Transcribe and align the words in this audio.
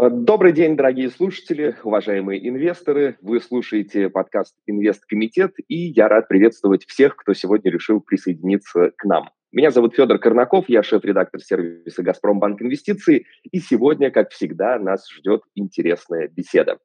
Добрый 0.00 0.52
день, 0.52 0.76
дорогие 0.76 1.10
слушатели, 1.10 1.74
уважаемые 1.82 2.48
инвесторы. 2.48 3.16
Вы 3.20 3.40
слушаете 3.40 4.08
подкаст 4.08 4.54
«Инвесткомитет», 4.68 5.54
и 5.66 5.74
я 5.74 6.06
рад 6.06 6.28
приветствовать 6.28 6.86
всех, 6.86 7.16
кто 7.16 7.34
сегодня 7.34 7.72
решил 7.72 8.00
присоединиться 8.00 8.92
к 8.96 9.04
нам. 9.04 9.30
Меня 9.50 9.72
зовут 9.72 9.96
Федор 9.96 10.20
Корнаков, 10.20 10.68
я 10.68 10.84
шеф-редактор 10.84 11.40
сервиса 11.40 12.04
«Газпромбанк 12.04 12.62
Инвестиции», 12.62 13.26
и 13.50 13.58
сегодня, 13.58 14.12
как 14.12 14.30
всегда, 14.30 14.78
нас 14.78 15.10
ждет 15.10 15.42
интересная 15.56 16.28
беседа. 16.28 16.78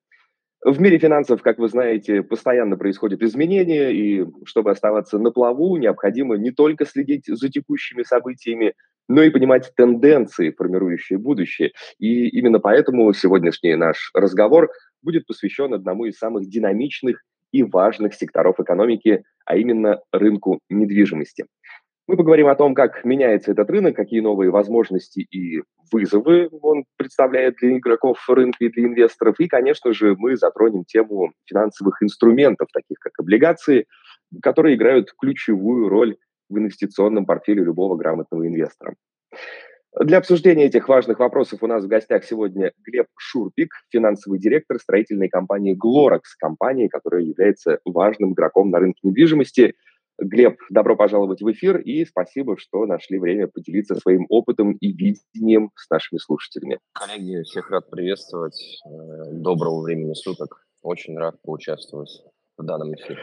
В 0.65 0.81
мире 0.81 0.97
финансов, 0.97 1.43
как 1.43 1.59
вы 1.59 1.67
знаете, 1.67 2.23
постоянно 2.23 2.77
происходят 2.77 3.21
изменения, 3.21 3.91
и 3.91 4.25
чтобы 4.45 4.71
оставаться 4.71 5.19
на 5.19 5.29
плаву, 5.29 5.77
необходимо 5.77 6.35
не 6.37 6.49
только 6.49 6.85
следить 6.85 7.25
за 7.27 7.49
текущими 7.49 8.01
событиями, 8.01 8.73
но 9.07 9.23
и 9.23 9.29
понимать 9.29 9.71
тенденции, 9.75 10.51
формирующие 10.51 11.19
будущее. 11.19 11.71
И 11.99 12.27
именно 12.29 12.59
поэтому 12.59 13.11
сегодняшний 13.13 13.75
наш 13.75 14.11
разговор 14.13 14.69
будет 15.01 15.25
посвящен 15.25 15.73
одному 15.73 16.05
из 16.05 16.17
самых 16.17 16.47
динамичных 16.47 17.21
и 17.51 17.63
важных 17.63 18.13
секторов 18.15 18.59
экономики, 18.59 19.23
а 19.45 19.57
именно 19.57 20.01
рынку 20.11 20.59
недвижимости. 20.69 21.45
Мы 22.05 22.17
поговорим 22.17 22.47
о 22.47 22.55
том, 22.55 22.73
как 22.73 23.05
меняется 23.05 23.51
этот 23.51 23.69
рынок, 23.69 23.95
какие 23.95 24.19
новые 24.19 24.51
возможности 24.51 25.21
и 25.31 25.61
вызовы 25.89 26.49
он 26.61 26.83
представляет 26.97 27.55
для 27.61 27.77
игроков 27.77 28.17
рынка 28.27 28.65
и 28.65 28.69
для 28.69 28.85
инвесторов. 28.85 29.39
И, 29.39 29.47
конечно 29.47 29.93
же, 29.93 30.15
мы 30.17 30.35
затронем 30.35 30.83
тему 30.83 31.31
финансовых 31.45 32.03
инструментов, 32.03 32.67
таких 32.73 32.97
как 32.99 33.13
облигации, 33.19 33.85
которые 34.41 34.75
играют 34.75 35.13
ключевую 35.17 35.87
роль 35.87 36.17
в 36.49 36.57
инвестиционном 36.57 37.25
портфеле 37.25 37.63
любого 37.63 37.95
грамотного 37.95 38.47
инвестора. 38.47 38.95
Для 39.99 40.17
обсуждения 40.17 40.65
этих 40.65 40.89
важных 40.89 41.19
вопросов 41.19 41.61
у 41.61 41.67
нас 41.67 41.83
в 41.83 41.87
гостях 41.87 42.23
сегодня 42.23 42.71
Глеб 42.83 43.05
Шурпик, 43.15 43.69
финансовый 43.91 44.39
директор 44.39 44.79
строительной 44.79 45.29
компании 45.29 45.77
Glorex, 45.77 46.21
компании, 46.39 46.87
которая 46.87 47.21
является 47.21 47.79
важным 47.85 48.33
игроком 48.33 48.71
на 48.71 48.79
рынке 48.79 48.99
недвижимости– 49.03 49.75
Глеб, 50.19 50.59
добро 50.69 50.95
пожаловать 50.95 51.41
в 51.41 51.51
эфир 51.51 51.77
и 51.79 52.05
спасибо, 52.05 52.55
что 52.57 52.85
нашли 52.85 53.17
время 53.17 53.47
поделиться 53.47 53.95
своим 53.95 54.25
опытом 54.29 54.73
и 54.73 54.91
видением 54.91 55.71
с 55.75 55.89
нашими 55.89 56.19
слушателями. 56.19 56.79
Коллеги, 56.93 57.41
всех 57.43 57.71
рад 57.71 57.89
приветствовать. 57.89 58.81
Э, 58.85 59.31
доброго 59.31 59.81
времени 59.81 60.13
суток. 60.13 60.65
Очень 60.83 61.17
рад 61.17 61.41
поучаствовать 61.41 62.23
в 62.57 62.63
данном 62.63 62.93
эфире. 62.93 63.19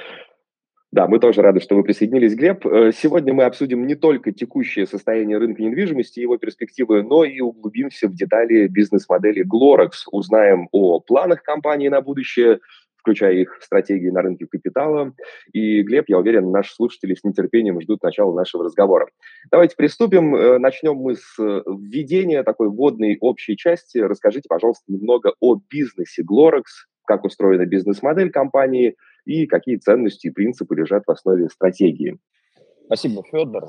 Да, 0.93 1.07
мы 1.07 1.21
тоже 1.21 1.41
рады, 1.41 1.61
что 1.61 1.77
вы 1.77 1.85
присоединились, 1.85 2.35
Глеб. 2.35 2.67
Э, 2.67 2.91
сегодня 2.93 3.33
мы 3.33 3.45
обсудим 3.45 3.87
не 3.87 3.95
только 3.95 4.33
текущее 4.33 4.87
состояние 4.87 5.39
рынка 5.39 5.63
недвижимости 5.63 6.19
и 6.19 6.23
его 6.23 6.37
перспективы, 6.37 7.05
но 7.05 7.23
и 7.23 7.39
углубимся 7.41 8.09
в 8.09 8.15
детали 8.15 8.67
бизнес-модели 8.67 9.45
Glorex, 9.47 9.91
узнаем 10.11 10.69
о 10.73 10.99
планах 10.99 11.45
компании 11.45 11.89
на 11.89 12.01
будущее, 12.01 12.59
включая 12.97 13.35
их 13.35 13.61
стратегии 13.63 14.11
на 14.11 14.21
рынке 14.23 14.47
капитала. 14.51 15.15
И, 15.53 15.83
Глеб, 15.83 16.07
я 16.09 16.19
уверен, 16.19 16.51
наши 16.51 16.75
слушатели 16.75 17.15
с 17.15 17.23
нетерпением 17.23 17.81
ждут 17.81 18.03
начала 18.03 18.35
нашего 18.35 18.65
разговора. 18.65 19.07
Давайте 19.53 19.77
приступим. 19.77 20.35
Э, 20.35 20.59
начнем 20.59 20.97
мы 20.97 21.15
с 21.15 21.39
э, 21.39 21.63
введения 21.69 22.43
такой 22.43 22.69
вводной 22.69 23.17
общей 23.21 23.57
части. 23.57 23.99
Расскажите, 23.99 24.49
пожалуйста, 24.49 24.83
немного 24.89 25.35
о 25.39 25.55
бизнесе 25.71 26.25
Glorex, 26.29 26.65
как 27.07 27.25
устроена 27.25 27.65
бизнес-модель 27.65 28.31
компании 28.31 28.97
и 29.25 29.47
какие 29.47 29.77
ценности 29.77 30.29
и 30.29 30.31
принципы 30.31 30.75
лежат 30.75 31.05
в 31.07 31.11
основе 31.11 31.49
стратегии. 31.49 32.19
Спасибо, 32.87 33.23
Федор. 33.31 33.65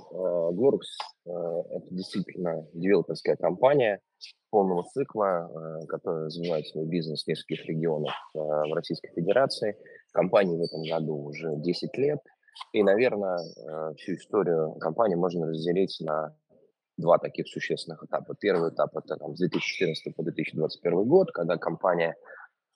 Glorex 0.54 0.82
э,– 1.26 1.30
это 1.76 1.88
действительно 1.92 2.68
девелоперская 2.74 3.36
компания– 3.36 4.00
полного 4.52 4.84
цикла, 4.84 5.50
э, 5.50 5.86
который 5.88 6.26
развивает 6.26 6.68
свой 6.68 6.86
бизнес 6.86 7.24
в 7.24 7.28
нескольких 7.28 7.66
регионах 7.66 8.14
э, 8.36 8.40
в 8.40 8.74
Российской 8.74 9.12
Федерации. 9.16 9.78
Компании 10.12 10.58
в 10.58 10.62
этом 10.62 10.84
году 10.84 11.16
уже 11.16 11.56
10 11.56 11.98
лет. 11.98 12.20
И, 12.74 12.84
наверное, 12.84 13.40
э, 13.40 13.94
всю 13.96 14.14
историю 14.14 14.74
компании 14.76 15.16
можно 15.16 15.48
разделить 15.48 15.98
на 16.02 16.36
два 16.98 17.18
таких 17.18 17.48
существенных 17.48 18.04
этапа. 18.04 18.36
Первый 18.40 18.72
этап– 18.72 18.96
это 18.98 19.16
там, 19.16 19.36
с 19.36 19.40
2014 19.40 20.16
по 20.16 20.24
2021 20.24 21.06
год, 21.06 21.32
когда 21.32 21.58
компания 21.58 22.16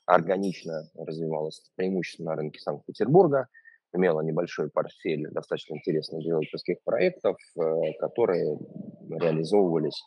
органично 0.05 0.89
развивалась 0.95 1.61
преимущественно 1.75 2.31
на 2.31 2.35
рынке 2.37 2.59
Санкт-Петербурга, 2.59 3.47
имела 3.93 4.21
небольшой 4.21 4.69
портфель 4.69 5.29
достаточно 5.31 5.75
интересных 5.75 6.21
девелоперских 6.23 6.83
проектов, 6.83 7.37
которые 7.99 8.57
реализовывались 9.09 10.03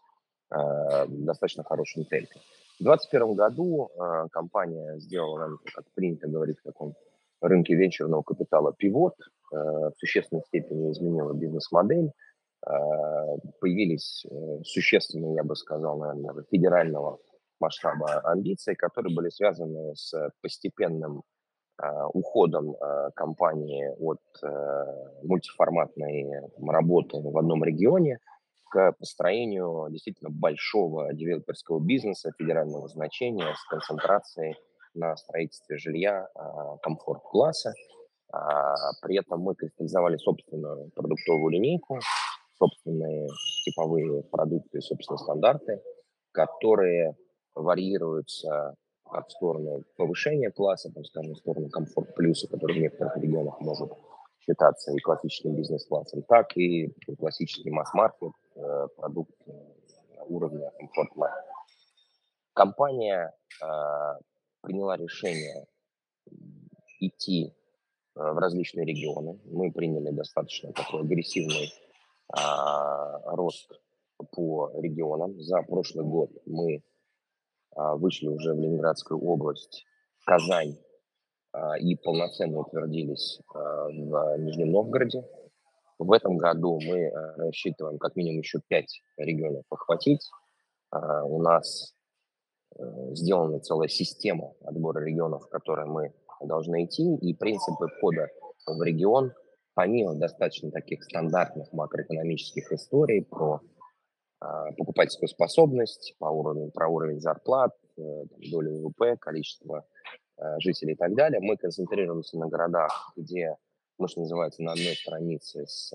Э, 0.51 1.07
достаточно 1.09 1.63
хорошим 1.63 2.05
темпе. 2.05 2.41
В 2.81 2.85
2021 2.85 3.35
году 3.35 3.91
э, 3.91 4.29
компания 4.31 4.99
сделала, 4.99 5.59
как 5.75 5.85
принято 5.95 6.27
говорить 6.27 6.59
в 6.61 6.63
таком 6.63 6.95
рынке 7.43 7.75
венчурного 7.75 8.23
капитала, 8.23 8.73
пивот, 8.73 9.15
э, 9.53 9.57
в 9.57 9.93
существенной 9.99 10.43
степени 10.47 10.91
изменила 10.93 11.33
бизнес-модель, 11.33 12.13
появились 13.61 14.27
существенные, 14.65 15.37
я 15.37 15.45
бы 15.45 15.55
сказал, 15.55 15.97
наверное, 15.97 16.45
федерального 16.51 17.19
масштаба 17.61 18.21
амбиции, 18.25 18.75
которые 18.75 19.15
были 19.15 19.29
связаны 19.29 19.95
с 19.95 20.13
постепенным 20.43 21.23
уходом 22.13 22.75
компании 23.15 23.89
от 24.01 24.19
мультиформатной 25.23 26.51
работы 26.67 27.19
в 27.21 27.39
одном 27.39 27.63
регионе 27.63 28.19
к 28.69 28.93
построению 28.99 29.89
действительно 29.91 30.31
большого 30.31 31.13
девелоперского 31.15 31.81
бизнеса 31.81 32.33
федерального 32.39 32.89
значения 32.89 33.55
с 33.55 33.65
концентрацией 33.69 34.57
на 34.95 35.17
строительстве 35.17 35.79
жилья 35.79 36.29
а, 36.35 36.77
комфорт-класса. 36.79 37.73
А, 38.33 38.75
при 39.03 39.19
этом 39.19 39.41
мы 39.41 39.55
кристаллизовали 39.55 40.17
собственную 40.17 40.91
продуктовую 40.95 41.51
линейку, 41.51 41.99
собственные 42.59 43.29
типовые 43.65 44.23
продукты, 44.25 44.81
собственные 44.81 45.19
стандарты, 45.19 45.83
которые 46.33 47.17
варьируются 47.63 48.75
как 49.11 49.27
в 49.27 49.33
сторону 49.33 49.85
повышения 49.97 50.51
класса, 50.51 50.91
там, 50.95 51.05
скажем, 51.05 51.33
в 51.33 51.39
сторону 51.39 51.71
комфорт 51.71 52.15
плюса, 52.15 52.47
который 52.49 52.77
в 52.77 52.81
некоторых 52.81 53.17
регионах 53.17 53.61
может 53.61 53.91
считаться 54.41 54.93
и 54.93 54.99
классическим 54.99 55.55
бизнес-классом, 55.55 56.23
так 56.23 56.57
и 56.57 56.93
классический 57.19 57.71
масс-маркет, 57.71 58.33
Э, 58.59 58.89
продукт 58.97 59.31
э, 59.47 59.53
уровня 60.27 60.73
комфорт 60.79 61.11
Компания 62.55 63.33
э, 63.63 63.67
приняла 64.63 64.97
решение 64.97 65.67
идти 66.99 67.55
в 68.17 68.37
различные 68.39 68.85
регионы. 68.85 69.39
Мы 69.45 69.71
приняли 69.71 70.11
достаточно 70.11 70.73
такой 70.73 71.03
агрессивный 71.03 71.73
рост 73.27 73.71
по 74.33 74.73
регионам. 74.75 75.41
За 75.41 75.63
прошлый 75.63 76.05
год 76.05 76.31
мы 76.45 76.83
вышли 77.75 78.29
уже 78.29 78.55
в 78.55 78.61
Ленинградскую 78.61 79.21
область, 79.21 79.85
Казань 80.25 80.77
и 81.81 81.97
полноценно 81.97 82.59
утвердились 82.59 83.41
в 83.55 84.37
Нижнем 84.39 84.73
Новгороде. 84.73 85.25
В 85.99 86.13
этом 86.13 86.37
году 86.37 86.79
мы 86.85 87.11
рассчитываем 87.37 87.99
как 87.99 88.17
минимум 88.17 88.41
еще 88.41 88.61
пять 88.69 89.03
регионов 89.17 89.65
охватить. 89.71 90.29
А, 90.91 91.25
у 91.25 91.41
нас 91.43 91.95
э, 92.79 92.83
сделана 93.15 93.61
целая 93.61 93.89
система 93.89 94.55
отбора 94.63 95.05
регионов, 95.05 95.45
в 95.45 95.49
которые 95.49 95.87
мы 95.87 96.15
должны 96.41 96.85
идти, 96.85 97.17
и 97.17 97.35
принципы 97.35 97.89
входа 97.89 98.29
в 98.67 98.83
регион, 98.83 99.33
помимо 99.75 100.15
достаточно 100.15 100.71
таких 100.71 101.05
стандартных 101.05 101.73
макроэкономических 101.73 102.73
историй 102.73 103.25
про 103.25 103.55
а, 103.55 103.61
покупательскую 104.77 105.29
способность, 105.29 106.15
по 106.19 106.27
уровню, 106.27 106.71
про 106.71 106.89
уровень 106.89 107.21
зарплат, 107.21 107.75
э, 107.97 108.25
долю 108.51 108.83
ВВП, 108.83 109.17
количество 109.17 109.85
жителей 110.59 110.93
и 110.93 110.97
так 110.97 111.17
далее, 111.17 111.41
мы 111.41 111.57
концентрируемся 111.57 112.39
на 112.39 112.47
городах, 112.47 113.13
где 113.17 113.57
ну, 113.99 114.07
что 114.07 114.21
называется, 114.21 114.63
на 114.63 114.73
одной 114.73 114.95
странице 114.95 115.67
с 115.67 115.93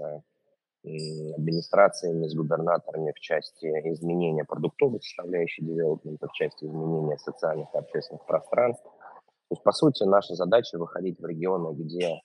администрациями, 0.83 2.27
с 2.27 2.35
губернаторами 2.35 3.13
в 3.15 3.19
части 3.19 3.65
изменения 3.65 4.43
продуктовой 4.43 5.01
составляющей 5.01 5.63
девелопмента, 5.63 6.27
в 6.27 6.33
части 6.33 6.65
изменения 6.65 7.17
социальных 7.17 7.73
и 7.73 7.77
общественных 7.77 8.25
пространств. 8.25 8.83
То 8.83 9.55
есть, 9.55 9.63
по 9.63 9.71
сути, 9.71 10.03
наша 10.03 10.35
задача 10.35 10.77
выходить 10.77 11.19
в 11.19 11.25
регионы, 11.25 11.73
где 11.73 12.21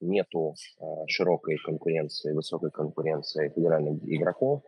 нету 0.00 0.54
э, 0.78 0.84
широкой 1.08 1.56
конкуренции, 1.56 2.32
высокой 2.32 2.70
конкуренции 2.70 3.48
федеральных 3.48 3.98
игроков, 4.04 4.62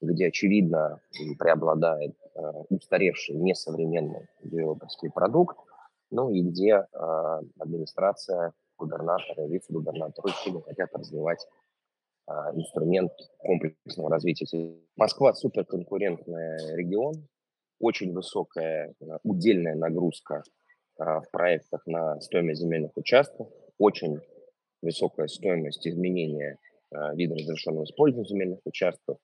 где, 0.00 0.28
очевидно, 0.28 1.00
преобладает 1.38 2.14
э, 2.34 2.40
устаревший, 2.68 3.36
несовременный 3.36 4.28
девелоперский 4.42 5.10
продукт, 5.10 5.58
ну 6.10 6.30
и 6.30 6.42
где 6.42 6.86
э, 6.92 7.40
администрация 7.58 8.52
губернаторы, 8.78 9.46
вице-губернаторы 9.48 10.32
сильно 10.42 10.62
хотят 10.62 10.88
развивать 10.94 11.46
а, 12.26 12.50
инструмент 12.54 13.12
комплексного 13.36 14.08
развития. 14.08 14.46
Москва 14.96 15.34
суперконкурентный 15.34 16.76
регион, 16.76 17.28
очень 17.78 18.14
высокая 18.14 18.94
удельная 19.22 19.74
нагрузка 19.74 20.42
в 20.96 21.24
проектах 21.30 21.86
на 21.86 22.18
стоимость 22.20 22.62
земельных 22.62 22.92
участков, 22.96 23.48
очень 23.76 24.18
высокая 24.80 25.26
стоимость 25.26 25.86
изменения 25.86 26.58
вида 27.14 27.34
разрешенного 27.34 27.84
использования 27.84 28.28
земельных 28.28 28.60
участков. 28.64 29.18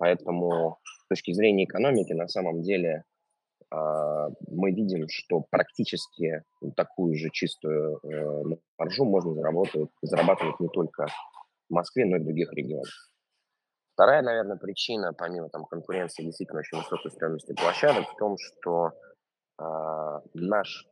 Поэтому 0.00 0.78
с 1.04 1.08
точки 1.08 1.32
зрения 1.32 1.64
экономики 1.64 2.14
на 2.14 2.26
самом 2.26 2.62
деле 2.62 3.04
а, 3.70 4.28
мы 4.48 4.72
видим, 4.72 5.06
что 5.10 5.44
практически 5.50 6.42
такую 6.74 7.16
же 7.16 7.28
чистую 7.30 8.00
э, 8.02 8.56
маржу 8.78 9.04
можно 9.04 9.34
заработать, 9.34 9.90
зарабатывать 10.00 10.58
не 10.58 10.68
только 10.68 11.06
в 11.68 11.74
Москве, 11.74 12.06
но 12.06 12.16
и 12.16 12.20
в 12.20 12.24
других 12.24 12.50
регионах. 12.54 13.10
Вторая, 13.92 14.22
наверное, 14.22 14.56
причина, 14.56 15.12
помимо 15.12 15.50
там, 15.50 15.66
конкуренции 15.66 16.24
действительно 16.24 16.60
очень 16.60 16.78
высокой 16.78 17.10
стоимости 17.10 17.52
площадок, 17.52 18.08
в 18.08 18.16
том, 18.16 18.36
что 18.38 18.92
э, 19.58 20.20
наш 20.32 20.88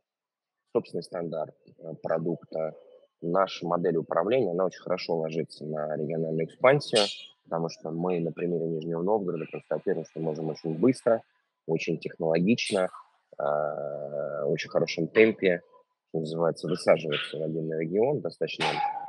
собственный 0.71 1.01
стандарт 1.01 1.55
э, 1.65 1.95
продукта, 2.03 2.75
наша 3.21 3.65
модель 3.65 3.97
управления, 3.97 4.51
она 4.51 4.65
очень 4.65 4.83
хорошо 4.83 5.17
ложится 5.17 5.65
на 5.65 5.97
региональную 5.97 6.45
экспансию, 6.45 7.07
потому 7.49 7.69
что 7.69 7.89
мы 7.89 8.19
на 8.19 8.31
примере 8.31 8.67
Нижнего 8.67 9.01
Новгорода 9.01 9.45
констатируем, 9.51 10.05
что 10.05 10.19
можем 10.19 10.49
очень 10.49 10.77
быстро– 10.77 11.23
очень 11.69 11.97
технологично, 11.99 12.89
а, 13.37 14.45
очень 14.45 14.69
хорошем 14.69 15.07
темпе, 15.07 15.61
что 16.09 16.19
называется, 16.19 16.67
высаживаться 16.67 17.37
в 17.37 17.43
один 17.43 17.71
регион, 17.79 18.21
достаточно 18.21 18.65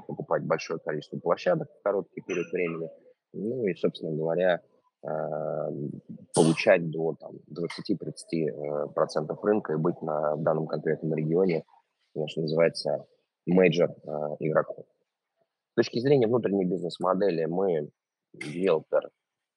покупать 0.06 0.44
большое 0.44 0.78
количество 0.80 1.18
площадок 1.18 1.68
в 1.72 1.82
короткий 1.82 2.20
период 2.20 2.50
времени, 2.52 2.90
ну 3.32 3.64
и, 3.64 3.74
собственно 3.74 4.12
говоря, 4.12 4.60
а, 5.02 5.70
получать 6.34 6.90
до 6.90 7.14
там, 7.18 7.32
20-30% 7.50 8.50
э, 8.52 9.36
рынка 9.42 9.72
и 9.72 9.76
быть 9.76 10.00
на 10.02 10.36
в 10.36 10.42
данном 10.42 10.66
конкретном 10.66 11.14
регионе, 11.14 11.64
что 12.26 12.42
называется, 12.42 13.06
major 13.46 13.90
игроком. 14.40 14.84
С 15.72 15.74
точки 15.76 16.00
зрения 16.00 16.26
внутренней 16.26 16.66
бизнес-модели 16.66 17.46
мы 17.46 17.88
риэлтор 18.34 19.10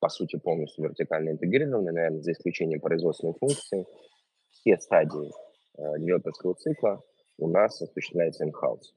по 0.04 0.10
сути, 0.10 0.38
полностью 0.38 0.84
вертикально 0.84 1.30
интегрированы, 1.30 1.94
наверное, 1.94 2.20
за 2.20 2.34
исключением 2.34 2.82
производственной 2.82 3.36
функции. 3.40 3.88
Все 4.52 4.78
стадии 4.78 5.32
э, 5.78 5.98
девелоперского 5.98 6.56
цикла 6.56 7.02
у 7.38 7.48
нас 7.48 7.82
осуществляется 7.82 8.44
in-house. 8.44 8.92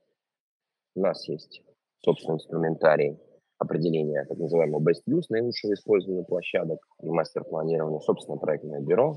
У 0.95 0.99
нас 0.99 1.25
есть 1.29 1.63
собственный 2.03 2.35
инструментарий 2.35 3.17
определения 3.57 4.25
так 4.25 4.37
называемого 4.37 4.81
best 4.81 5.03
use, 5.07 5.27
наилучшего 5.29 5.75
использования 5.75 6.25
площадок, 6.25 6.79
мастер 7.01 7.45
планирования, 7.45 8.01
собственное 8.01 8.39
проектное 8.39 8.81
бюро, 8.81 9.15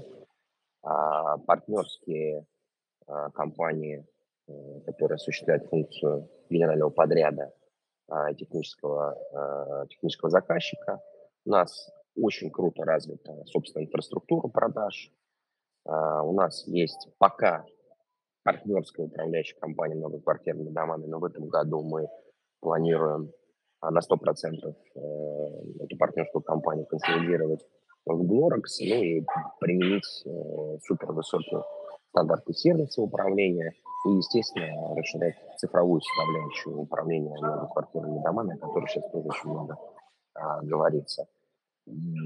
а, 0.82 1.38
партнерские 1.38 2.46
а, 3.08 3.30
компании, 3.30 4.06
а, 4.46 4.80
которые 4.86 5.16
осуществляют 5.16 5.66
функцию 5.66 6.30
генерального 6.48 6.90
подряда 6.90 7.52
технического, 8.36 9.16
а, 9.32 9.86
технического 9.86 10.30
заказчика, 10.30 11.00
у 11.44 11.50
нас 11.50 11.90
очень 12.16 12.50
круто 12.50 12.84
развита 12.84 13.44
собственная 13.46 13.86
инфраструктура 13.86 14.48
продаж. 14.48 15.12
Uh, 15.88 16.22
у 16.24 16.34
нас 16.34 16.66
есть 16.66 17.08
пока 17.16 17.64
партнерская 18.44 19.06
управляющая 19.06 19.58
компания 19.58 19.94
многоквартирными 19.94 20.70
домами, 20.70 21.06
но 21.06 21.18
в 21.18 21.24
этом 21.24 21.48
году 21.48 21.82
мы 21.82 22.06
планируем 22.60 23.32
на 23.82 23.98
100% 23.98 24.02
uh, 24.02 24.74
э, 24.94 25.84
эту 25.84 25.96
партнерскую 25.96 26.42
компанию 26.42 26.84
консолидировать 26.84 27.66
в 28.04 28.22
Glorex, 28.22 28.64
ну 28.80 29.02
и 29.02 29.24
применить 29.58 30.22
э, 30.26 30.78
супервысокие 30.86 31.62
стандарты 32.10 32.52
сервиса 32.52 33.02
управления 33.02 33.72
и, 34.06 34.10
естественно, 34.10 34.94
расширять 34.96 35.36
цифровую 35.58 36.00
составляющую 36.00 36.80
управления 36.80 37.36
многоквартирными 37.38 38.22
домами, 38.22 38.54
о 38.54 38.58
которой 38.58 38.88
сейчас 38.88 39.10
тоже 39.10 39.28
очень 39.28 39.50
много 39.50 39.76
а, 40.34 40.60
говорится. 40.62 41.26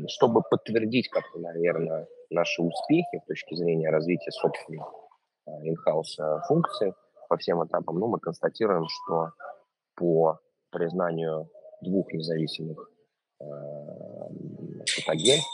Чтобы 0.08 0.42
подтвердить 0.42 1.08
как-то, 1.08 1.38
наверное, 1.38 2.06
наши 2.30 2.62
успехи 2.62 3.20
с 3.22 3.26
точки 3.26 3.54
зрения 3.54 3.90
развития 3.90 4.30
собственных 4.30 4.86
in-house 5.46 6.20
а, 6.20 6.40
функций 6.46 6.92
по 7.28 7.36
всем 7.36 7.64
этапам, 7.64 7.98
ну, 7.98 8.08
мы 8.08 8.18
констатируем, 8.18 8.86
что 8.88 9.30
по 9.96 10.38
признанию 10.70 11.48
двух 11.80 12.12
независимых 12.12 12.90
э, 13.40 13.44
агентств, 15.06 15.48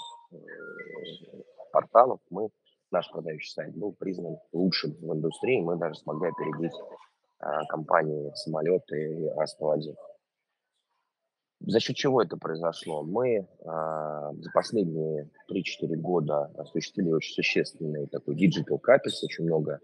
порталов, 1.72 2.20
мы, 2.30 2.48
наш 2.90 3.10
продающий 3.10 3.50
сайт 3.50 3.74
был 3.76 3.92
признан 3.92 4.38
лучшим 4.52 4.92
в 5.00 5.14
индустрии, 5.14 5.60
мы 5.60 5.76
даже 5.76 5.94
смогли 5.94 6.28
опередить 6.30 6.72
э, 7.40 7.46
компании 7.68 8.32
самолеты 8.34 8.96
и 8.96 9.28
АС-1. 9.28 9.96
За 11.60 11.78
счет 11.78 11.96
чего 11.96 12.22
это 12.22 12.36
произошло? 12.36 13.02
Мы 13.02 13.36
э, 13.38 13.44
за 13.64 14.50
последние 14.52 15.30
3-4 15.50 15.94
года 15.96 16.50
осуществили 16.56 17.10
очень 17.10 17.34
существенный 17.34 18.06
такой 18.06 18.34
digital 18.34 18.80
capital, 18.80 19.12
очень 19.22 19.44
много 19.44 19.80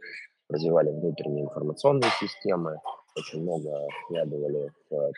развивали 0.49 0.91
внутренние 0.91 1.45
информационные 1.45 2.11
системы, 2.21 2.81
очень 3.17 3.43
много 3.43 3.71
вкладывали 4.05 4.73
в 4.91 5.13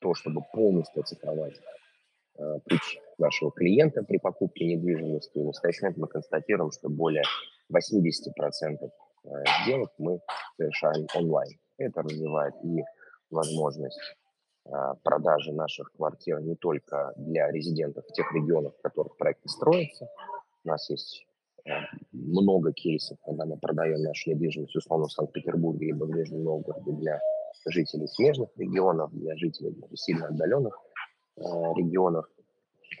то, 0.00 0.14
чтобы 0.14 0.42
полностью 0.52 1.02
оцифровать 1.02 1.60
э, 2.38 2.58
путь 2.68 3.00
нашего 3.18 3.50
клиента 3.52 4.02
при 4.02 4.18
покупке 4.18 4.66
недвижимости. 4.66 5.38
И 5.38 5.42
в 5.42 5.46
настоящий 5.46 5.82
момент 5.82 5.98
мы 5.98 6.08
констатируем, 6.08 6.70
что 6.70 6.88
более 6.88 7.24
80% 7.72 8.90
сделок 9.64 9.92
мы 9.98 10.20
совершаем 10.56 11.06
онлайн. 11.14 11.58
Это 11.78 12.02
развивает 12.02 12.54
и 12.64 12.82
возможность 13.30 14.00
а, 14.70 14.94
продажи 15.02 15.52
наших 15.52 15.92
квартир 15.92 16.40
не 16.40 16.56
только 16.56 17.12
для 17.16 17.50
резидентов 17.50 18.04
в 18.06 18.12
тех 18.12 18.32
регионах, 18.32 18.74
в 18.76 18.82
которых 18.82 19.16
проекты 19.16 19.48
строятся. 19.48 20.08
У 20.64 20.68
нас 20.68 20.90
есть 20.90 21.26
э, 21.64 21.70
много 22.12 22.72
кейсов, 22.72 23.18
когда 23.24 23.46
мы 23.46 23.56
продаем 23.58 24.02
нашу 24.02 24.30
недвижимость, 24.30 24.76
условно, 24.76 25.06
в 25.06 25.12
Санкт-Петербурге 25.12 25.86
либо 25.86 26.04
в 26.04 26.10
Нижнем 26.10 26.44
Новгороде 26.44 26.92
для 26.92 27.20
жителей 27.66 28.08
смежных 28.08 28.50
регионов, 28.56 29.10
для 29.12 29.36
жителей 29.36 29.74
сильно 29.94 30.26
отдаленных 30.26 30.78
э, 31.36 31.40
регионов. 31.76 32.26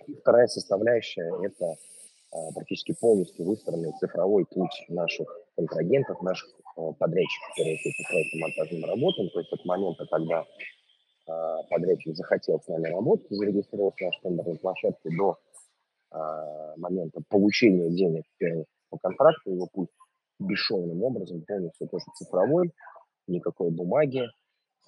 И 0.06 0.14
вторая 0.14 0.46
составляющая– 0.46 1.30
это 1.42 1.66
э, 1.66 2.36
практически 2.54 2.94
полностью 3.00 3.46
выстроенный 3.46 3.92
цифровой 3.98 4.44
путь 4.46 4.84
наших 4.88 5.28
контрагентов, 5.56 6.22
наших 6.22 6.48
э, 6.48 6.80
подрядчиков, 6.98 7.48
которые 7.50 7.76
по 7.78 8.08
проектным 8.10 8.40
монтажным 8.40 8.84
работам. 8.84 9.28
То 9.30 9.40
есть 9.40 9.52
от 9.52 9.64
момента, 9.64 10.06
когда 10.06 10.46
а, 11.28 11.62
подрядчик 11.64 12.16
захотел 12.16 12.60
с 12.60 12.68
нами 12.68 12.88
работать, 12.88 13.26
зарегистрировался 13.30 14.04
на 14.04 14.10
тендерной 14.22 14.58
площадке 14.58 15.10
до 15.16 15.36
а, 16.10 16.74
момента 16.76 17.20
получения 17.28 17.90
денег 17.90 18.24
по 18.88 18.98
контракту, 18.98 19.50
его 19.50 19.66
путь 19.66 19.90
бесшовным 20.38 21.02
образом, 21.02 21.42
полностью 21.42 21.88
тоже 21.88 22.04
цифровой, 22.16 22.72
никакой 23.26 23.70
бумаги, 23.70 24.22
а, 24.22 24.30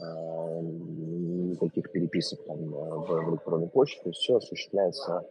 никаких 0.01 1.91
переписок 1.93 2.45
там, 2.45 2.71
в 2.71 3.31
электронной 3.31 3.69
почте, 3.69 4.01
то 4.03 4.09
есть 4.11 4.21
все 4.21 4.37
осуществляется 4.37 5.27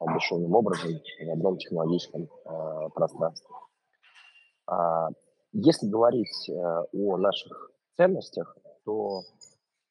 бесшовным 0.00 0.54
образом 0.54 0.90
в 0.92 1.30
одном 1.30 1.58
технологическом 1.58 2.28
пространстве. 2.94 3.48
Если 5.58 5.86
говорить 5.86 6.50
э, 6.50 6.52
о 6.52 7.16
наших 7.16 7.70
ценностях, 7.96 8.58
то 8.84 9.22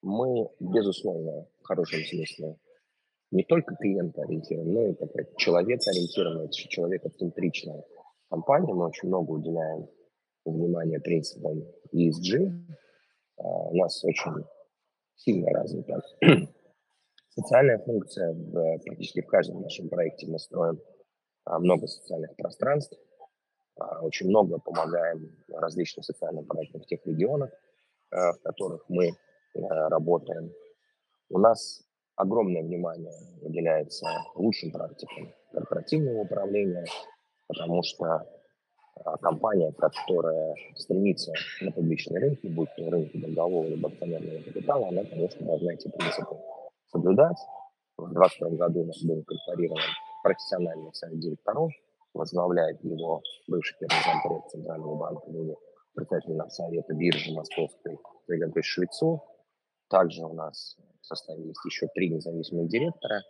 мы, 0.03 0.47
безусловно, 0.59 1.47
в 1.61 1.65
хорошем 1.65 2.01
смысле 2.01 2.57
не 3.31 3.43
только 3.43 3.75
клиентоориентированная, 3.75 4.73
но 4.73 4.87
и 4.89 4.93
такая 4.93 5.27
человекоориентированная, 5.37 6.49
человекоцентричная 6.49 7.83
компания. 8.29 8.73
Мы 8.75 8.85
очень 8.85 9.07
много 9.07 9.31
уделяем 9.31 9.89
внимания 10.45 10.99
принципам 10.99 11.63
ESG. 11.91 12.51
А, 13.37 13.43
у 13.43 13.75
нас 13.75 14.03
очень 14.03 14.45
сильно 15.15 15.51
развита 15.51 16.01
социальная 17.29 17.79
функция. 17.79 18.33
В, 18.33 18.79
практически 18.83 19.21
в 19.21 19.27
каждом 19.27 19.61
нашем 19.61 19.89
проекте 19.89 20.27
мы 20.27 20.39
строим 20.39 20.79
а, 21.45 21.59
много 21.59 21.87
социальных 21.87 22.35
пространств. 22.35 22.97
А, 23.77 24.01
очень 24.01 24.27
много 24.29 24.59
помогаем 24.59 25.35
различным 25.49 26.03
социальным 26.03 26.45
проектам 26.45 26.81
в 26.81 26.85
тех 26.85 27.05
регионах, 27.05 27.51
в 28.11 28.37
которых 28.43 28.87
мы 28.87 29.11
работаем. 29.53 30.53
У 31.29 31.39
нас 31.39 31.83
огромное 32.15 32.61
внимание 32.61 33.13
уделяется 33.41 34.05
лучшим 34.35 34.71
практикам 34.71 35.33
корпоративного 35.51 36.21
управления, 36.21 36.85
потому 37.47 37.83
что 37.83 38.25
компания, 39.21 39.71
которая 39.73 40.55
стремится 40.75 41.31
на 41.61 41.71
публичные 41.71 42.19
рынки, 42.19 42.47
будь 42.47 42.69
то 42.75 42.89
рынки 42.89 43.17
долгового 43.17 43.67
либо 43.67 43.89
акционерного 43.89 44.41
капитала, 44.41 44.87
она, 44.87 45.03
конечно, 45.03 45.45
должна 45.45 45.73
эти 45.73 45.87
принципы 45.89 46.37
соблюдать. 46.87 47.37
В 47.97 48.11
2022 48.11 48.49
году 48.57 48.81
у 48.81 48.85
нас 48.85 49.03
был 49.03 49.15
инкорпорирован 49.15 49.81
профессиональный 50.23 50.93
совет 50.93 51.19
директоров 51.19 51.71
возглавляет 52.15 52.83
его 52.83 53.21
бывший 53.47 53.77
первый 53.79 54.01
зампред 54.03 54.49
Центрального 54.49 54.95
банка, 54.95 55.29
ныне 55.29 55.55
председатель 55.93 56.49
Совета 56.49 56.93
биржи 56.93 57.31
Московской, 57.33 57.99
Игорь 58.27 58.63
Швецов. 58.63 59.21
Также 59.89 60.23
у 60.23 60.33
нас 60.33 60.77
в 61.01 61.05
составе 61.05 61.45
есть 61.45 61.63
еще 61.65 61.87
три 61.93 62.09
независимых 62.09 62.69
директора, 62.69 63.21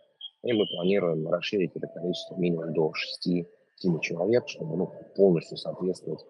и 0.42 0.52
мы 0.52 0.64
планируем 0.66 1.28
расширить 1.28 1.72
это 1.74 1.86
количество 1.88 2.36
минимум 2.36 2.72
до 2.72 2.92
6-7 3.84 4.00
человек, 4.00 4.48
чтобы 4.48 4.76
ну, 4.76 4.92
полностью 5.14 5.56
соответствовать 5.56 6.24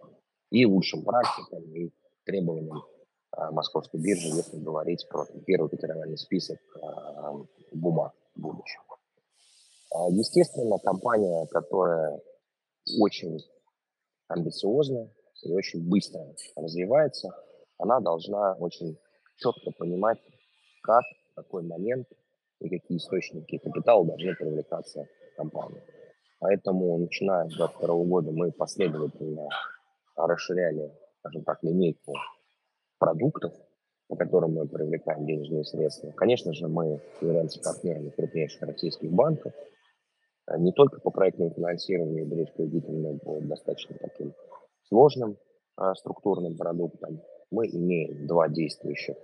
и 0.51 0.65
лучшим 0.65 1.05
практикам, 1.05 1.63
и 1.75 1.91
требованиям 2.25 2.83
а, 3.33 3.51
московской 3.53 4.01
биржи, 4.01 4.29
если 4.29 4.59
говорить 4.59 5.07
про 5.09 5.27
первый 5.47 5.69
котировальный 5.69 6.19
список 6.19 6.59
а, 6.83 7.35
бумаг 7.73 8.13
в 8.35 8.41
будущем. 8.41 8.81
А, 9.95 10.09
естественно, 10.11 10.79
компания, 10.79 11.47
которая 11.47 12.21
очень 13.01 13.39
амбициозна 14.29 15.11
и 15.43 15.53
очень 15.53 15.89
быстро 15.89 16.21
развивается, 16.57 17.31
она 17.79 18.01
должна 18.01 18.55
очень 18.55 18.99
четко 19.37 19.71
понимать, 19.79 20.19
как, 20.83 21.03
в 21.33 21.35
какой 21.35 21.63
момент 21.63 22.09
и 22.61 22.69
какие 22.69 22.99
источники 22.99 23.59
капитала 23.59 24.05
должны 24.05 24.35
привлекаться 24.35 25.07
в 25.33 25.37
компанию. 25.37 25.83
Поэтому, 26.39 26.99
начиная 26.99 27.49
с 27.49 27.57
2022 27.57 28.05
года, 28.05 28.31
мы 28.33 28.53
последовательно 28.53 29.49
расширяли, 30.17 30.93
скажем 31.21 31.45
так, 31.45 31.63
линейку 31.63 32.13
продуктов, 32.99 33.53
по 34.09 34.17
которым 34.17 34.55
мы 34.55 34.69
привлекаем 34.69 35.27
денежные 35.27 35.65
средства. 35.65 36.11
Конечно 36.13 36.53
же, 36.53 36.69
мы 36.69 37.01
являемся 37.21 37.61
партнерами 37.61 38.11
крупнейших 38.11 38.63
российских 38.63 39.11
банков, 39.11 39.53
а 40.47 40.59
не 40.59 40.73
только 40.73 41.01
по 41.01 41.11
проектному 41.11 41.51
финансированию 41.51 42.25
и 42.25 42.29
бridge 42.29 42.85
но 42.89 43.19
по 43.19 43.41
достаточно 43.41 43.97
таким 43.99 44.33
сложным 44.85 45.37
а, 45.77 45.95
структурным 45.95 46.57
продуктам. 46.57 47.21
Мы 47.51 47.67
имеем 47.67 48.27
два 48.27 48.49
действующих 48.49 49.17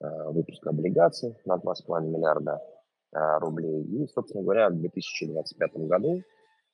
а, 0.00 0.30
выпуска 0.30 0.70
облигаций 0.70 1.36
на 1.44 1.56
2,5 1.56 2.06
миллиарда 2.06 2.60
а, 3.12 3.38
рублей. 3.38 3.84
И, 3.84 4.06
собственно 4.08 4.42
говоря, 4.42 4.68
в 4.68 4.74
2025 4.74 5.76
году 5.86 6.22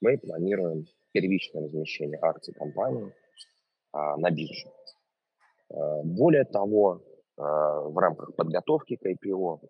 мы 0.01 0.19
планируем 0.19 0.87
первичное 1.13 1.65
размещение 1.65 2.19
акций 2.21 2.55
компании 2.55 3.13
а, 3.93 4.17
на 4.17 4.31
бирже. 4.31 4.69
А, 5.71 6.03
более 6.03 6.45
того, 6.45 7.03
а, 7.37 7.81
в 7.83 7.99
рамках 7.99 8.35
подготовки 8.35 8.97
к 8.97 9.07
IPO 9.07 9.61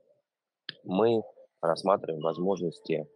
мы 0.84 1.22
рассматриваем 1.60 2.22
возможности 2.22 3.06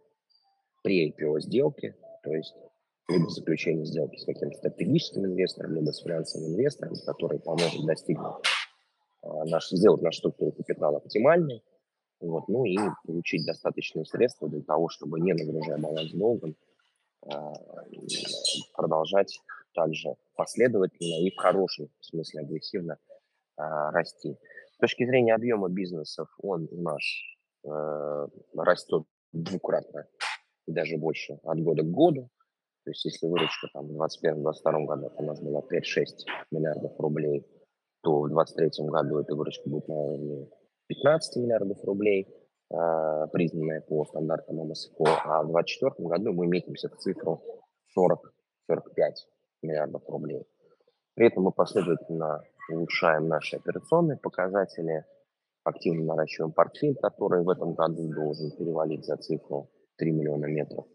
при 0.83 1.09
IPO 1.09 1.39
сделки, 1.41 1.95
то 2.23 2.33
есть 2.33 2.55
либо 3.07 3.29
заключение 3.29 3.85
сделки 3.85 4.17
с 4.17 4.25
каким-то 4.25 4.57
стратегическим 4.57 5.25
инвестором, 5.25 5.75
либо 5.75 5.91
с 5.91 6.01
финансовым 6.01 6.53
инвестором, 6.53 6.95
который 7.05 7.39
поможет 7.39 7.85
достигнуть 7.85 8.33
наш, 9.23 9.69
сделать 9.69 10.01
нашу 10.01 10.19
структуру 10.19 10.51
капитала 10.51 10.97
оптимальной, 10.97 11.63
вот, 12.19 12.47
ну 12.47 12.65
и 12.65 12.77
получить 13.05 13.45
достаточные 13.45 14.05
средства 14.05 14.49
для 14.49 14.61
того, 14.61 14.89
чтобы 14.89 15.19
не 15.19 15.33
нагружая 15.33 15.77
баланс 15.77 16.11
долгом, 16.13 16.55
продолжать 18.73 19.39
также 19.73 20.15
последовательно 20.35 21.25
и 21.25 21.31
в 21.31 21.37
хорошем 21.37 21.89
смысле 21.99 22.41
агрессивно 22.41 22.97
а, 23.57 23.91
расти. 23.91 24.37
С 24.75 24.77
точки 24.77 25.05
зрения 25.05 25.33
объема 25.33 25.69
бизнесов, 25.69 26.27
он 26.41 26.67
у 26.69 26.81
нас 26.81 27.01
э, 27.63 28.27
растет 28.57 29.03
двукратно 29.31 30.05
и 30.67 30.73
даже 30.73 30.97
больше 30.97 31.39
от 31.43 31.59
года 31.61 31.83
к 31.83 31.91
году. 31.91 32.29
То 32.83 32.91
есть 32.91 33.05
если 33.05 33.27
выручка 33.27 33.67
там, 33.73 33.87
в 33.87 34.01
2021-2022 34.01 34.85
году 34.85 35.11
у 35.15 35.23
нас 35.23 35.41
была 35.41 35.61
5-6 35.61 35.61
миллиардов 36.51 36.99
рублей, 36.99 37.47
то 38.01 38.21
в 38.21 38.29
2023 38.29 38.85
году 38.87 39.19
эта 39.19 39.33
выручка 39.33 39.69
будет 39.69 39.87
на 39.87 39.95
уровне 39.95 40.49
15 40.87 41.37
миллиардов 41.37 41.83
рублей, 41.83 42.27
э, 42.27 42.44
признанная 42.67 43.81
по 43.81 44.05
стандартам 44.05 44.57
МСКО, 44.67 45.05
а 45.23 45.43
в 45.43 45.51
2024 45.51 46.09
году 46.09 46.33
мы 46.33 46.47
метимся 46.47 46.89
в 46.89 46.97
цифру 46.97 47.41
40-45 47.97 48.17
миллиардов 49.61 50.01
рублей. 50.07 50.45
При 51.15 51.27
этом 51.27 51.43
мы 51.43 51.51
последовательно 51.51 52.43
улучшаем 52.69 53.27
наши 53.27 53.55
операционные 53.55 54.17
показатели, 54.17 55.05
активно 55.63 56.15
наращиваем 56.15 56.51
портфель, 56.51 56.95
который 56.95 57.43
в 57.43 57.49
этом 57.49 57.73
году 57.73 58.11
должен 58.13 58.51
перевалить 58.51 59.05
за 59.05 59.17
цифру 59.17 59.69
3 59.97 60.11
миллиона 60.11 60.45
метров 60.45 60.85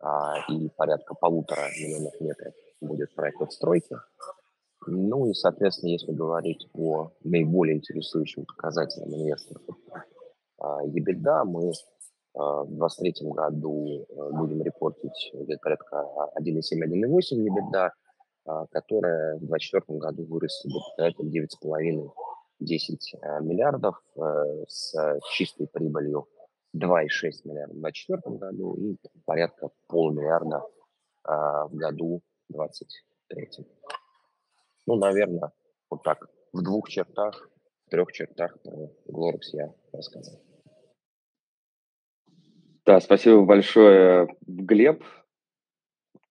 а, 0.00 0.34
и 0.48 0.68
порядка 0.70 1.14
полутора 1.14 1.68
миллионов 1.78 2.20
метров 2.20 2.54
будет 2.80 3.14
проектов 3.14 3.52
стройки. 3.52 3.96
Ну 4.86 5.28
и, 5.28 5.34
соответственно, 5.34 5.90
если 5.90 6.12
говорить 6.12 6.68
о 6.74 7.12
наиболее 7.22 7.76
интересующим 7.76 8.44
показателям 8.44 9.14
инвесторов, 9.14 9.62
EBITDA, 10.62 11.44
мы 11.44 11.72
а, 12.34 12.62
в 12.64 12.68
2023 12.68 13.30
году 13.30 14.06
э, 14.08 14.30
будем 14.32 14.62
репортить 14.62 15.30
где-то 15.34 15.60
порядка 15.62 16.06
1,7-1,8 16.38 17.36
EBITDA, 17.36 17.90
а, 18.46 18.66
которая 18.66 19.36
в 19.36 19.46
2024 19.46 19.98
году 19.98 20.24
вырастет 20.24 20.70
до 20.72 20.80
порядка 20.96 21.22
9,5-10 21.24 22.10
э, 23.20 23.40
миллиардов 23.42 23.96
э, 24.16 24.20
с 24.66 24.94
чистой 25.32 25.66
прибылью 25.68 26.26
2,6 26.74 27.44
миллиарда 27.44 27.74
в 27.74 27.80
2024 27.80 28.36
году 28.38 28.74
и 28.76 28.96
порядка 29.26 29.68
полмиллиарда 29.88 30.62
а, 31.24 31.66
в 31.66 31.74
году 31.74 32.22
2023. 32.48 33.66
Ну, 34.86 34.96
наверное, 34.96 35.52
вот 35.90 36.02
так 36.02 36.28
в 36.52 36.62
двух 36.62 36.88
чертах, 36.88 37.50
в 37.86 37.90
трех 37.90 38.10
чертах 38.12 38.58
про 38.62 38.90
Glorx 39.06 39.40
я 39.52 39.72
рассказал. 39.92 40.40
Да, 42.92 43.00
спасибо 43.00 43.40
большое, 43.40 44.28
Глеб. 44.46 45.02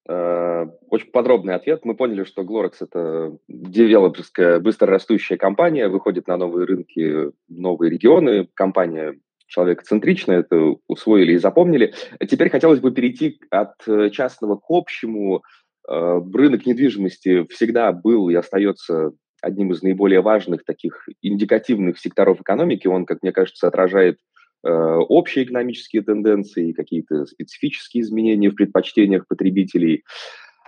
Э, 0.08 0.68
очень 0.91 1.10
подробный 1.10 1.56
ответ. 1.56 1.84
Мы 1.86 1.96
поняли, 1.96 2.24
что 2.24 2.44
Glorex– 2.44 2.74
это 2.82 3.36
девелоперская, 3.48 4.60
быстрорастущая 4.60 5.38
компания, 5.38 5.88
выходит 5.88 6.27
на 6.27 6.38
новые 6.38 6.68
рынки, 6.68 7.32
новые 7.50 7.89
регионы. 7.89 8.48
Компания 8.53 9.18
человекоцентричная, 9.48 10.41
это 10.41 10.75
усвоили 10.88 11.34
и 11.34 11.39
запомнили. 11.39 11.96
Теперь 12.30 12.51
хотелось 12.51 12.80
бы 12.80 12.91
перейти 12.91 13.39
от 13.50 13.74
частного 14.12 14.58
к 14.58 14.65
общему. 14.70 15.41
Э, 15.89 16.22
рынок 16.32 16.68
недвижимости 16.68 17.48
всегда 17.48 17.91
был 17.91 18.30
и 18.30 18.36
остается 18.36 19.13
одним 19.41 19.72
из 19.72 19.82
наиболее 19.82 20.22
важных 20.22 20.63
таких 20.63 21.10
индикативных 21.24 21.98
секторов 21.98 22.39
экономики. 22.39 22.86
Он, 22.86 23.08
как 23.08 23.24
мне 23.24 23.32
кажется, 23.32 23.68
отражает 23.68 24.20
Э, 24.20 24.31
общие 24.63 25.46
экономические 25.46 26.03
тенденции, 26.03 26.74
какие-то 26.74 27.25
специфические 27.25 28.03
изменения 28.03 28.50
в 28.50 28.56
предпочтениях 28.56 29.27
потребителей. 29.27 30.03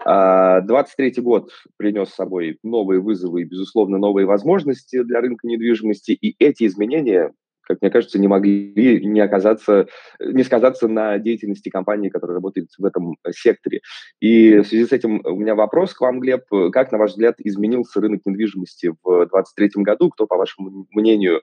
23 0.04 0.06
а, 0.06 1.22
год 1.22 1.52
принес 1.78 2.10
с 2.10 2.16
собой 2.16 2.58
новые 2.64 3.00
вызовы 3.00 3.42
и, 3.42 3.46
безусловно, 3.46 3.98
новые 3.98 4.26
возможности 4.26 5.02
для 5.04 5.22
рынка 5.22 5.48
недвижимости, 5.48 6.12
и 6.12 6.36
эти 6.44 6.66
изменения 6.66 7.32
как 7.64 7.82
мне 7.82 7.90
кажется, 7.90 8.20
не 8.20 8.28
могли 8.28 9.06
не 9.06 9.20
оказаться, 9.20 9.88
не 10.20 10.44
сказаться 10.44 10.88
на 10.88 11.18
деятельности 11.18 11.70
компании, 11.70 12.10
которая 12.10 12.36
работает 12.36 12.70
в 12.78 12.86
этом 12.86 13.16
секторе. 13.32 13.82
И 14.20 14.58
в 14.58 14.66
связи 14.66 14.86
с 14.86 14.92
этим 14.92 15.22
у 15.26 15.36
меня 15.36 15.56
вопрос 15.56 15.94
к 15.94 16.02
вам, 16.02 16.20
Глеб. 16.20 16.44
Как, 16.72 16.92
на 16.92 16.98
ваш 16.98 17.12
взгляд, 17.12 17.36
изменился 17.40 18.02
рынок 18.02 18.22
недвижимости 18.26 18.94
в 19.04 19.28
2023 19.30 19.84
году? 19.84 20.10
Кто, 20.10 20.28
по 20.28 20.38
вашему 20.38 20.88
мнению, 20.92 21.42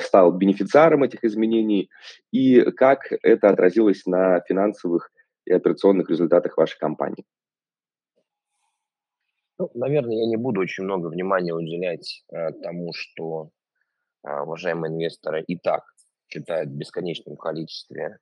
стал 0.00 0.32
бенефициаром 0.32 1.02
этих 1.02 1.24
изменений? 1.24 1.90
И 2.32 2.60
как 2.72 3.12
это 3.22 3.48
отразилось 3.48 4.06
на 4.06 4.40
финансовых 4.46 5.10
и 5.46 5.52
операционных 5.52 6.08
результатах 6.10 6.56
вашей 6.56 6.78
компании? 6.78 7.24
Ну, 9.58 9.70
наверное, 9.74 10.16
я 10.16 10.26
не 10.26 10.36
буду 10.36 10.60
очень 10.60 10.84
много 10.84 11.06
внимания 11.06 11.54
уделять 11.54 12.24
э, 12.32 12.50
тому, 12.62 12.92
что 12.94 13.50
уважаемые 14.22 14.92
инвесторы 14.92 15.42
и 15.42 15.58
так 15.58 15.84
читают 16.28 16.70
в 16.70 16.76
бесконечном 16.76 17.36
количестве 17.36 18.18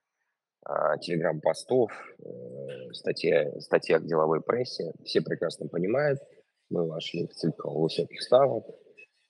а, 0.65 0.99
телеграм-постов, 0.99 1.91
э, 2.19 2.93
статья, 2.93 3.51
статьях 3.61 4.03
в 4.03 4.07
деловой 4.07 4.43
прессе. 4.43 4.93
Все 5.05 5.23
прекрасно 5.23 5.69
понимают, 5.69 6.21
мы 6.69 6.87
вошли 6.87 7.27
в 7.27 7.33
цикл 7.33 7.81
высоких 7.81 8.21
ставок, 8.21 8.67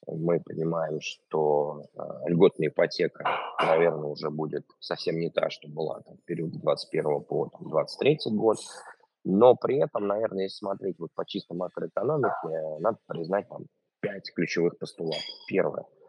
мы 0.06 0.40
понимаем, 0.40 1.00
что 1.00 1.84
э, 1.94 2.28
льготная 2.28 2.68
ипотека, 2.68 3.24
наверное, 3.60 4.08
уже 4.08 4.30
будет 4.30 4.64
совсем 4.80 5.18
не 5.18 5.30
та, 5.30 5.50
что 5.50 5.68
была 5.68 6.00
там, 6.00 6.16
в 6.16 6.24
период 6.24 6.50
21 6.52 7.22
по 7.22 7.48
там, 7.48 7.68
23 7.68 8.18
год. 8.32 8.58
Но 9.22 9.54
при 9.54 9.78
этом, 9.78 10.06
наверное, 10.06 10.44
если 10.44 10.56
смотреть 10.56 10.98
вот 10.98 11.12
по 11.14 11.24
чисто 11.26 11.54
макроэкономике, 11.54 12.78
надо 12.80 12.98
признать 13.06 13.48
там 13.48 13.66
пять 14.00 14.32
ключевых 14.34 14.78
постулатов. 14.78 15.22
Первое– 15.46 15.84
а, 15.94 15.99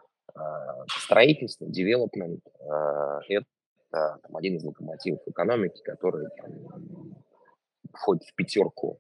строительство, 0.88 1.68
девелопмент 1.68 2.42
а,– 2.68 3.20
это 3.30 3.46
там, 3.92 4.38
один 4.38 4.56
из 4.56 4.64
локомотивов 4.64 5.22
экономики, 5.28 5.82
который 5.84 6.28
там, 6.38 7.16
входит 7.94 8.24
в 8.24 8.36
пятерку 8.36 9.00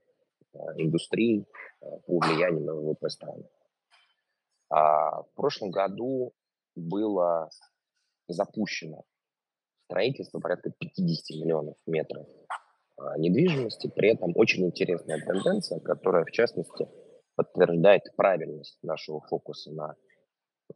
индустрий 0.75 1.45
по 1.79 2.19
влиянию 2.19 2.65
на 2.65 2.73
ВВП 2.73 3.09
страны. 3.09 3.45
А 4.69 5.23
в 5.23 5.33
прошлом 5.35 5.71
году 5.71 6.33
было 6.75 7.49
запущено 8.27 9.03
строительство 9.85 10.39
порядка 10.39 10.71
50 10.71 11.37
миллионов 11.41 11.75
метров 11.85 12.25
а, 12.97 13.17
недвижимости. 13.17 13.91
При 13.93 14.13
этом 14.13 14.31
очень 14.35 14.65
интересная 14.65 15.19
тенденция, 15.25 15.79
которая, 15.81 16.23
в 16.23 16.31
частности, 16.31 16.87
подтверждает 17.35 18.03
правильность 18.15 18.79
нашего 18.83 19.19
фокуса 19.21 19.71
на 19.71 19.85
а, 19.89 19.95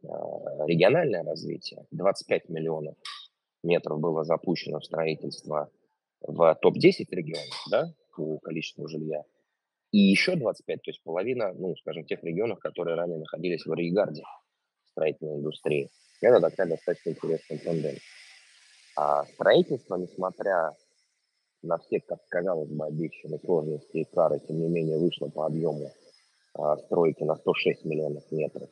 региональное 0.02 1.22
развитие. 1.22 1.86
25 1.90 2.48
миллионов 2.48 2.96
метров 3.62 4.00
было 4.00 4.24
запущено 4.24 4.80
в 4.80 4.84
строительство 4.84 5.70
в 6.20 6.58
топ-10 6.60 7.06
регионов 7.10 7.64
да, 7.70 7.92
по 8.14 8.38
количеству 8.38 8.88
жилья. 8.88 9.22
И 9.92 9.98
еще 9.98 10.36
25, 10.36 10.82
то 10.82 10.90
есть 10.90 11.02
половина, 11.02 11.52
ну, 11.54 11.74
скажем, 11.76 12.04
тех 12.04 12.22
регионов, 12.24 12.58
которые 12.58 12.96
ранее 12.96 13.18
находились 13.18 13.64
в 13.64 13.72
арьегарде 13.72 14.22
строительной 14.90 15.36
индустрии. 15.36 15.90
Это 16.20 16.40
такая 16.40 16.68
достаточно 16.68 17.10
интересная 17.10 17.58
тенденция. 17.58 18.00
А 18.96 19.24
строительство, 19.26 19.96
несмотря 19.96 20.72
на 21.62 21.78
все, 21.78 22.00
как 22.00 22.18
казалось 22.28 22.70
бы, 22.70 22.86
обещанные 22.86 23.38
сложности 23.40 23.98
и 23.98 24.04
кары, 24.04 24.40
тем 24.40 24.60
не 24.60 24.68
менее 24.68 24.98
вышло 24.98 25.28
по 25.28 25.46
объему 25.46 25.90
а, 26.54 26.76
стройки 26.78 27.22
на 27.22 27.36
106 27.36 27.84
миллионов 27.84 28.24
метров, 28.30 28.70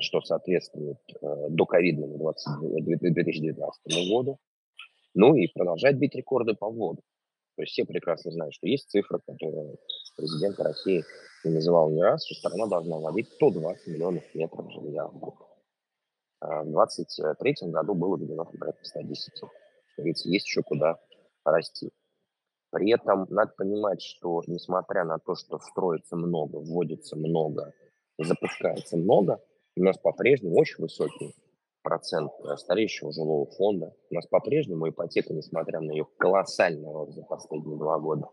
что 0.00 0.20
соответствует 0.20 0.98
а, 1.20 1.48
доковидному 1.50 2.16
2019 2.18 4.10
году. 4.10 4.38
Ну 5.14 5.34
и 5.34 5.46
продолжать 5.48 5.96
бить 5.96 6.14
рекорды 6.14 6.54
по 6.54 6.68
вводу. 6.70 7.02
То 7.56 7.62
есть 7.62 7.72
все 7.72 7.84
прекрасно 7.84 8.32
знают, 8.32 8.54
что 8.54 8.66
есть 8.66 8.90
цифра, 8.90 9.20
которую 9.24 9.78
президент 10.16 10.58
России 10.58 11.04
называл 11.44 11.90
не 11.90 12.02
раз, 12.02 12.24
что 12.24 12.34
страна 12.34 12.66
должна 12.66 12.98
вводить 12.98 13.28
120 13.28 13.86
миллионов 13.86 14.24
метров 14.34 14.72
жилья 14.72 15.06
в 15.06 15.18
год. 15.18 15.34
В 16.40 16.64
2023 16.64 17.70
году 17.70 17.94
было 17.94 18.18
доведено 18.18 18.44
порядка 18.44 18.84
110. 18.84 19.32
Говорится, 19.96 20.28
есть 20.28 20.46
еще 20.46 20.62
куда 20.62 20.98
расти. 21.44 21.90
При 22.70 22.92
этом 22.92 23.26
надо 23.30 23.52
понимать, 23.56 24.02
что 24.02 24.42
несмотря 24.48 25.04
на 25.04 25.18
то, 25.18 25.36
что 25.36 25.58
строится 25.60 26.16
много, 26.16 26.56
вводится 26.56 27.16
много, 27.16 27.72
запускается 28.18 28.96
много, 28.96 29.40
у 29.76 29.82
нас 29.82 29.98
по-прежнему 29.98 30.56
очень 30.56 30.82
высокий 30.82 31.34
процент 31.82 32.32
э, 32.44 32.56
стареющего 32.56 33.12
жилого 33.12 33.46
фонда. 33.46 33.94
У 34.10 34.14
нас 34.14 34.26
по-прежнему 34.26 34.88
ипотека, 34.88 35.32
несмотря 35.34 35.80
на 35.80 35.90
ее 35.90 36.06
колоссальный 36.16 36.90
рост 36.90 37.12
за 37.12 37.22
последние 37.22 37.76
два 37.76 37.98
года, 37.98 38.28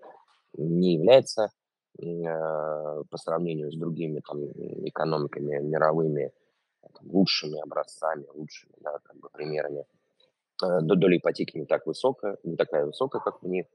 не 0.53 0.93
является 0.93 1.51
э, 1.99 2.03
по 2.03 3.17
сравнению 3.17 3.71
с 3.71 3.75
другими 3.75 4.21
там, 4.25 4.43
экономиками 4.87 5.59
мировыми 5.59 6.31
там, 6.81 7.11
лучшими 7.11 7.59
образцами, 7.59 8.25
лучшими 8.33 8.73
да, 8.79 8.99
как 9.03 9.17
бы, 9.17 9.29
примерами. 9.29 9.85
Э, 10.63 10.79
доля 10.81 11.17
ипотеки 11.17 11.57
не 11.57 11.65
так 11.65 11.85
высокая, 11.85 12.37
не 12.43 12.55
такая 12.55 12.85
высокая, 12.85 13.21
как 13.21 13.43
у 13.43 13.47
них. 13.47 13.65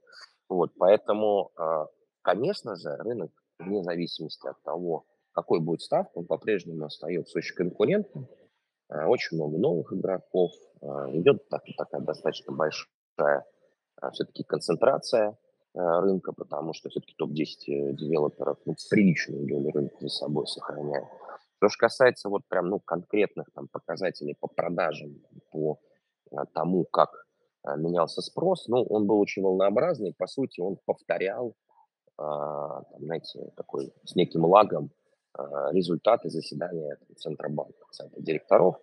Вот, 0.49 0.71
поэтому, 0.77 1.51
а, 1.57 1.87
конечно 2.21 2.77
же, 2.77 2.95
рынок, 2.95 3.31
вне 3.59 3.83
зависимости 3.83 4.47
от 4.47 4.61
того, 4.63 5.05
какой 5.37 5.59
будет 5.59 5.81
ставка, 5.81 6.17
он 6.17 6.25
по-прежнему 6.25 6.83
остается 6.83 7.37
очень 7.37 7.55
конкурентным. 7.55 8.27
А, 8.89 9.07
очень 9.07 9.37
много 9.37 9.59
новых 9.59 9.93
игроков. 9.93 10.51
А, 10.81 11.11
идет 11.11 11.47
так, 11.47 11.61
такая 11.77 12.01
достаточно 12.01 12.53
большая 12.53 13.45
все-таки 14.13 14.43
концентрация 14.43 15.37
рынка, 15.73 16.33
потому 16.33 16.73
что 16.73 16.89
все-таки 16.89 17.13
топ-10 17.17 17.93
девелоперов 17.93 18.57
ну, 18.65 18.75
приличную 18.89 19.47
долю 19.47 19.71
рынка 19.71 19.95
за 19.99 20.09
собой 20.09 20.47
сохраняет. 20.47 21.05
Что 21.57 21.67
же 21.67 21.77
касается 21.77 22.29
вот 22.29 22.47
прям 22.47 22.69
ну, 22.69 22.79
конкретных 22.79 23.47
там, 23.53 23.67
показателей 23.67 24.35
по 24.39 24.47
продажам, 24.47 25.21
по 25.51 25.79
тому, 26.53 26.83
как 26.85 27.25
менялся 27.75 28.21
спрос, 28.21 28.67
ну, 28.67 28.83
он 28.83 29.05
был 29.05 29.19
очень 29.19 29.43
волнообразный, 29.43 30.13
по 30.15 30.27
сути, 30.27 30.61
он 30.61 30.77
повторял, 30.85 31.55
знаете, 32.17 33.51
такой 33.55 33.93
с 34.03 34.15
неким 34.15 34.45
лагом 34.45 34.91
результаты 35.71 36.29
заседания 36.29 36.97
Центробанка, 37.17 37.85
Совета 37.91 38.21
директоров. 38.21 38.75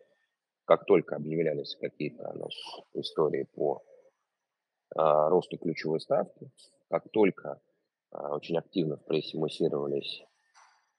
Как 0.64 0.86
только 0.86 1.16
объявлялись 1.16 1.76
какие-то 1.80 2.32
ну, 2.34 2.48
истории 2.94 3.46
по 3.54 3.82
росту 4.94 5.58
ключевой 5.58 6.00
ставки, 6.00 6.50
как 6.88 7.10
только 7.10 7.60
очень 8.10 8.56
активно 8.56 8.96
в 8.96 9.04
прессе 9.04 9.36
муссировались 9.36 10.22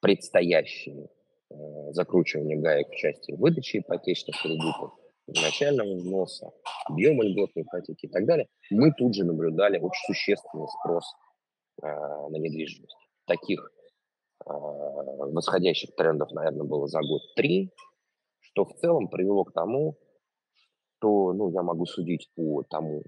предстоящие 0.01 1.09
закручивания 1.91 2.57
гаек 2.57 2.89
в 2.89 2.95
части 2.95 3.31
выдачи 3.31 3.77
ипотечных 3.77 4.41
кредитов, 4.41 4.93
начального 5.27 5.95
взноса, 5.95 6.51
объема 6.85 7.23
льготной 7.23 7.63
ипотеки 7.63 8.05
и 8.05 8.09
так 8.09 8.25
далее, 8.25 8.47
мы 8.69 8.91
тут 8.91 9.15
же 9.15 9.23
наблюдали 9.23 9.79
очень 9.79 10.05
существенный 10.05 10.67
спрос 10.67 11.15
э, 11.81 11.87
на 11.87 12.37
недвижимость. 12.37 12.95
Таких 13.25 13.71
восходящих 14.45 15.95
трендов, 15.95 16.31
наверное, 16.31 16.65
было 16.65 16.87
за 16.87 16.99
год 16.99 17.21
три, 17.35 17.73
что 18.39 18.65
в 18.65 18.73
целом 18.75 19.07
привело 19.07 19.43
к 19.43 19.53
тому, 19.53 19.97
что 20.97 21.33
ну, 21.33 21.51
я 21.51 21.61
могу 21.61 21.85
судить 21.85 22.31
по 22.35 22.63
тому, 22.63 23.03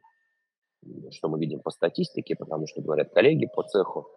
что 1.11 1.29
мы 1.29 1.39
видим 1.39 1.61
по 1.61 1.71
статистике, 1.71 2.35
потому 2.35 2.67
что 2.67 2.81
говорят 2.81 3.11
коллеги 3.11 3.47
по 3.53 3.63
цеху. 3.63 4.07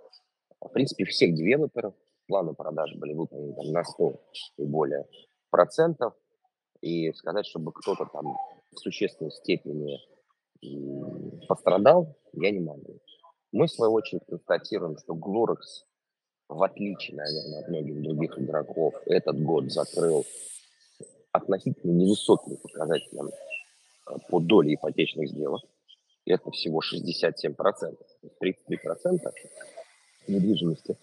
В 0.61 0.69
принципе, 0.69 1.05
всех 1.05 1.35
девелоперов 1.35 1.95
планы 2.27 2.55
продаж 2.55 2.95
были 2.97 3.15
выполнены 3.15 3.55
там, 3.55 3.73
на 3.73 3.85
100 3.85 4.21
и 4.59 4.65
более 4.65 5.07
процентов. 5.51 6.15
И 6.81 7.13
сказать, 7.13 7.47
чтобы 7.47 7.73
кто-то 7.73 8.07
там 8.07 8.37
в 8.73 8.79
существенной 8.79 9.31
степени 9.31 9.99
пострадал, 11.47 12.17
я 12.33 12.51
не 12.51 12.61
могу. 12.61 13.01
Мы, 13.53 13.67
в 13.67 13.71
свою 13.71 13.93
очередь, 13.93 14.25
констатируем, 14.27 14.97
что 14.97 15.15
Glorex, 15.15 15.85
в 16.51 16.63
отличие, 16.65 17.17
наверное, 17.17 17.61
от 17.61 17.69
многих 17.69 18.03
других 18.03 18.39
игроков, 18.39 18.95
этот 19.07 19.41
год 19.41 19.71
закрыл 19.71 20.25
относительно 21.33 21.93
невысоким 21.93 22.57
показателем 22.57 23.29
э, 23.29 24.17
по 24.29 24.41
доле 24.41 24.75
ипотечных 24.75 25.29
сделок. 25.29 25.63
Это 26.27 26.51
всего 26.51 26.81
67%. 26.81 27.55
33% 28.43 29.33
недвижимости 30.27 30.93
э, 30.93 30.97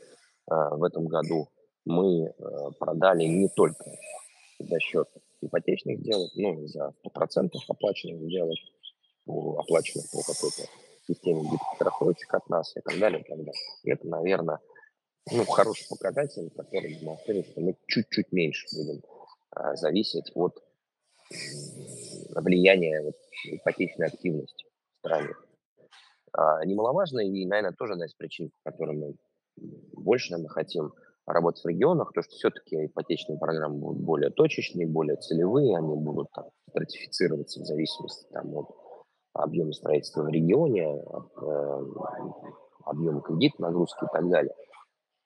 в 0.47 0.83
этом 0.83 1.07
году 1.07 1.47
мы 1.85 2.25
э, 2.25 2.33
продали 2.77 3.23
не 3.23 3.47
только 3.47 3.85
за 4.59 4.79
счет 4.81 5.07
ипотечных 5.41 5.99
сделок, 5.99 6.31
ну, 6.35 6.67
за 6.67 6.93
100% 7.05 7.51
оплаченных 7.69 8.21
сделок, 8.23 8.57
оплаченных 9.27 10.11
по 10.11 10.21
какой-то 10.23 10.63
системе 11.07 11.49
рассрочек 11.79 12.33
от 12.33 12.49
нас 12.49 12.75
и 12.75 12.81
так 12.81 12.99
далее, 12.99 13.21
и 13.21 13.23
так 13.23 13.37
далее. 13.37 13.53
Это, 13.85 14.07
наверное, 14.07 14.59
ну, 15.31 15.45
хороший 15.45 15.87
показатель, 15.89 16.49
который 16.55 16.95
демонстрирует, 16.95 17.47
что 17.47 17.61
мы 17.61 17.75
чуть-чуть 17.87 18.31
меньше 18.31 18.65
будем 18.75 19.01
а, 19.51 19.75
зависеть 19.75 20.31
от 20.35 20.63
влияния 22.35 23.01
вот, 23.01 23.15
ипотечной 23.45 24.07
активности 24.07 24.65
в 24.65 24.99
стране. 24.99 25.33
А, 26.33 26.63
немаловажно 26.65 27.19
и, 27.19 27.45
наверное, 27.45 27.75
тоже 27.77 27.93
одна 27.93 28.05
из 28.05 28.13
причин, 28.13 28.49
по 28.49 28.71
которым 28.71 28.99
мы 28.99 29.15
больше, 29.93 30.31
наверное, 30.31 30.49
хотим 30.49 30.93
работать 31.25 31.63
в 31.63 31.67
регионах, 31.67 32.13
то 32.13 32.21
что 32.21 32.35
все-таки 32.35 32.85
ипотечные 32.85 33.37
программы 33.37 33.79
будут 33.79 34.01
более 34.01 34.29
точечные, 34.29 34.87
более 34.87 35.17
целевые, 35.17 35.77
они 35.77 35.95
будут 35.95 36.31
там, 36.31 36.45
стратифицироваться 36.69 37.61
в 37.61 37.65
зависимости 37.65 38.25
там, 38.31 38.55
от 38.55 38.69
объема 39.33 39.73
строительства 39.73 40.23
в 40.23 40.29
регионе, 40.29 40.87
от 40.87 41.31
э, 41.41 41.85
объема 42.85 43.21
кредит, 43.21 43.59
нагрузки 43.59 44.05
и 44.05 44.07
так 44.11 44.29
далее. 44.29 44.53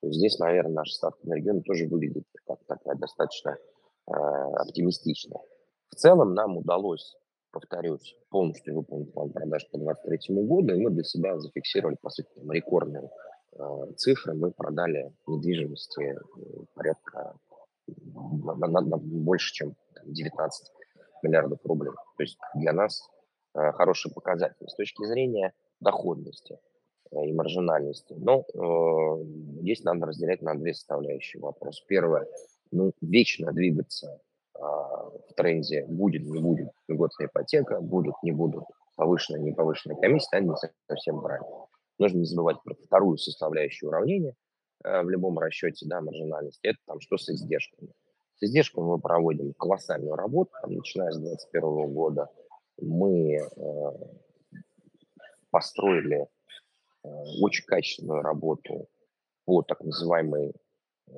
То 0.02 0.12
здесь, 0.12 0.40
наверное, 0.40 0.74
наша 0.74 0.94
ставка 0.94 1.28
на 1.28 1.36
регионы 1.36 1.62
тоже 1.62 1.88
выглядит 1.88 2.26
как 2.46 2.60
такая 2.66 2.96
достаточно 2.96 3.52
э, 3.52 4.12
оптимистичная. 4.12 5.42
В 5.90 5.96
целом 5.96 6.34
нам 6.34 6.58
удалось, 6.58 7.16
повторюсь, 7.52 8.16
полностью 8.30 8.76
выполнить 8.76 9.14
план 9.14 9.30
продаж 9.32 9.70
по 9.70 9.78
2023 9.78 10.36
году, 10.44 10.74
и 10.74 10.82
мы 10.82 10.90
для 10.92 11.04
себя 11.04 11.38
зафиксировали, 11.40 11.98
по 12.02 12.10
сути, 12.10 12.30
там, 12.36 12.52
рекордную 12.52 13.10
Э, 13.54 13.92
цифры 13.98 14.34
мы 14.34 14.52
продали 14.52 15.14
недвижимости 15.28 16.02
э, 16.02 16.18
порядка 16.74 17.36
на, 17.88 18.56
на, 18.56 18.82
на 18.82 18.98
больше, 18.98 19.54
чем 19.54 19.76
19 20.06 20.72
миллиардов 21.24 21.60
рублей. 21.66 21.92
То 22.18 22.24
есть 22.24 22.38
для 22.56 22.72
нас 22.72 23.02
э, 23.54 23.72
хороший 23.74 24.12
показатель 24.12 24.68
с 24.68 24.76
точки 24.76 25.06
зрения 25.06 25.54
доходности 25.80 26.60
и 27.12 27.34
маржинальности. 27.34 28.13
Но 28.17 28.45
э, 28.54 29.24
здесь 29.62 29.84
надо 29.84 30.08
разделять 30.08 30.41
на 30.41 30.56
две 30.56 30.74
составляющие 30.74 31.41
вопрос. 31.41 31.84
Первое, 31.88 32.28
ну, 32.71 32.93
вечно 33.02 33.52
двигаться 33.52 34.19
э, 34.56 34.60
в 34.60 35.34
тренде 35.36 35.86
будет, 35.88 36.24
не 36.24 36.39
будет 36.39 36.69
льготная 36.88 37.28
ипотека, 37.28 37.82
будут, 37.82 38.15
не 38.24 38.32
будут 38.32 38.63
повышенная, 38.95 39.41
не 39.41 39.52
повышенная 39.52 39.97
комиссия, 39.97 40.38
они 40.38 40.50
не 40.50 40.56
совсем 40.88 41.21
правильно. 41.21 41.65
Нужно 42.00 42.19
не 42.19 42.26
забывать 42.26 42.58
про 42.63 42.76
вторую 42.76 43.17
составляющую 43.17 43.89
уравнения 43.89 44.36
в 44.84 45.10
любом 45.10 45.38
расчете 45.38 45.86
да, 45.88 46.02
маржинальности. 46.02 46.60
Это 46.63 46.80
там 46.88 47.00
что 47.00 47.17
с 47.17 47.30
издержками. 47.30 47.91
С 48.38 48.43
издержками 48.43 48.86
мы 48.86 49.00
проводим 49.00 49.54
колоссальную 49.54 50.15
работу, 50.15 50.52
там, 50.62 50.74
начиная 50.74 51.12
с 51.12 51.17
2021 51.17 51.93
года. 51.93 52.28
Мы 52.82 53.36
э, 53.36 53.47
построили 55.52 56.21
э, 56.21 56.26
очень 57.04 57.66
качественную 57.66 58.22
работу 58.22 58.88
по 59.46 59.62
так 59.64 59.82
называемой 59.82 60.50
э, 60.50 61.12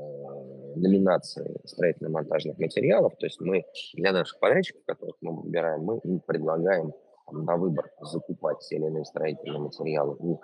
номинации 0.76 1.60
строительно-монтажных 1.66 2.58
материалов. 2.58 3.16
То 3.18 3.26
есть 3.26 3.40
мы 3.42 3.66
для 3.94 4.12
наших 4.12 4.40
подрядчиков, 4.40 4.84
которых 4.86 5.16
мы 5.22 5.42
выбираем, 5.42 5.82
мы 5.82 6.00
им 6.00 6.20
предлагаем 6.20 6.94
на 7.32 7.58
выбор 7.58 7.92
закупать 8.02 8.60
те 8.60 8.78
или 8.78 8.86
иные 8.86 9.06
строительные 9.06 9.60
материалы 9.60 10.16
у 10.20 10.42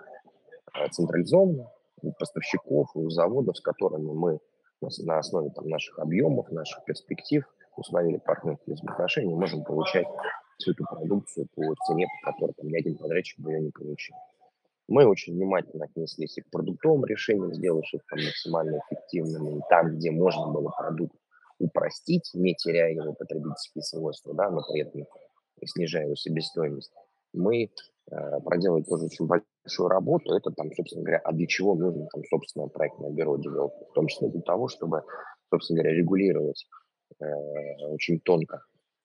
э, 0.74 0.88
централизованно, 0.90 1.70
у 2.02 2.12
поставщиков, 2.12 2.88
у 2.94 3.10
заводов, 3.10 3.56
с 3.56 3.60
которыми 3.60 4.12
мы 4.12 4.40
на 4.80 5.18
основе 5.18 5.50
там, 5.50 5.68
наших 5.68 5.98
объемов, 5.98 6.50
наших 6.50 6.84
перспектив 6.84 7.44
установили 7.76 8.16
партнерские 8.18 8.74
взаимоотношения, 8.74 9.34
можем 9.34 9.64
получать 9.64 10.06
всю 10.58 10.72
эту 10.72 10.84
продукцию 10.84 11.46
по 11.54 11.74
цене, 11.86 12.06
по 12.22 12.32
которой 12.32 12.52
там, 12.52 12.68
ни 12.68 12.76
один 12.76 12.96
подрядчик 12.96 13.38
бы 13.40 13.52
ее 13.52 13.60
не 13.60 13.70
получил. 13.70 14.16
Мы 14.90 15.06
очень 15.06 15.34
внимательно 15.34 15.84
отнеслись 15.84 16.36
и 16.36 16.40
к 16.40 16.50
продуктовым 16.50 17.04
решениям, 17.04 17.54
сделав 17.54 17.84
их 17.94 18.00
там 18.10 18.18
максимально 18.18 18.80
эффективными. 18.80 19.58
И 19.58 19.62
там, 19.70 19.94
где 19.94 20.10
можно 20.10 20.48
было 20.52 20.68
продукт 20.76 21.14
упростить, 21.60 22.28
не 22.34 22.56
теряя 22.56 22.92
его 22.92 23.12
потребительские 23.12 23.84
свойства, 23.84 24.34
да, 24.34 24.50
но 24.50 24.62
при 24.68 24.80
этом 24.80 25.04
снижая 25.64 26.06
его 26.06 26.16
себестоимость, 26.16 26.90
мы 27.32 27.70
э, 28.10 28.40
проделали 28.44 28.82
тоже 28.82 29.04
очень 29.04 29.28
большую 29.28 29.88
работу. 29.88 30.34
Это 30.34 30.50
там, 30.50 30.74
собственно 30.74 31.04
говоря, 31.04 31.20
а 31.22 31.32
для 31.32 31.46
чего 31.46 31.76
нужно 31.76 32.08
там 32.12 32.24
собственное 32.24 32.66
проектное 32.66 33.10
бюро 33.10 33.36
девелопер? 33.36 33.86
В 33.90 33.92
том 33.92 34.08
числе 34.08 34.28
для 34.28 34.42
того, 34.42 34.66
чтобы, 34.66 35.04
собственно 35.50 35.82
говоря, 35.82 35.96
регулировать 35.96 36.66
э, 37.20 37.24
очень 37.90 38.18
тонко 38.18 38.64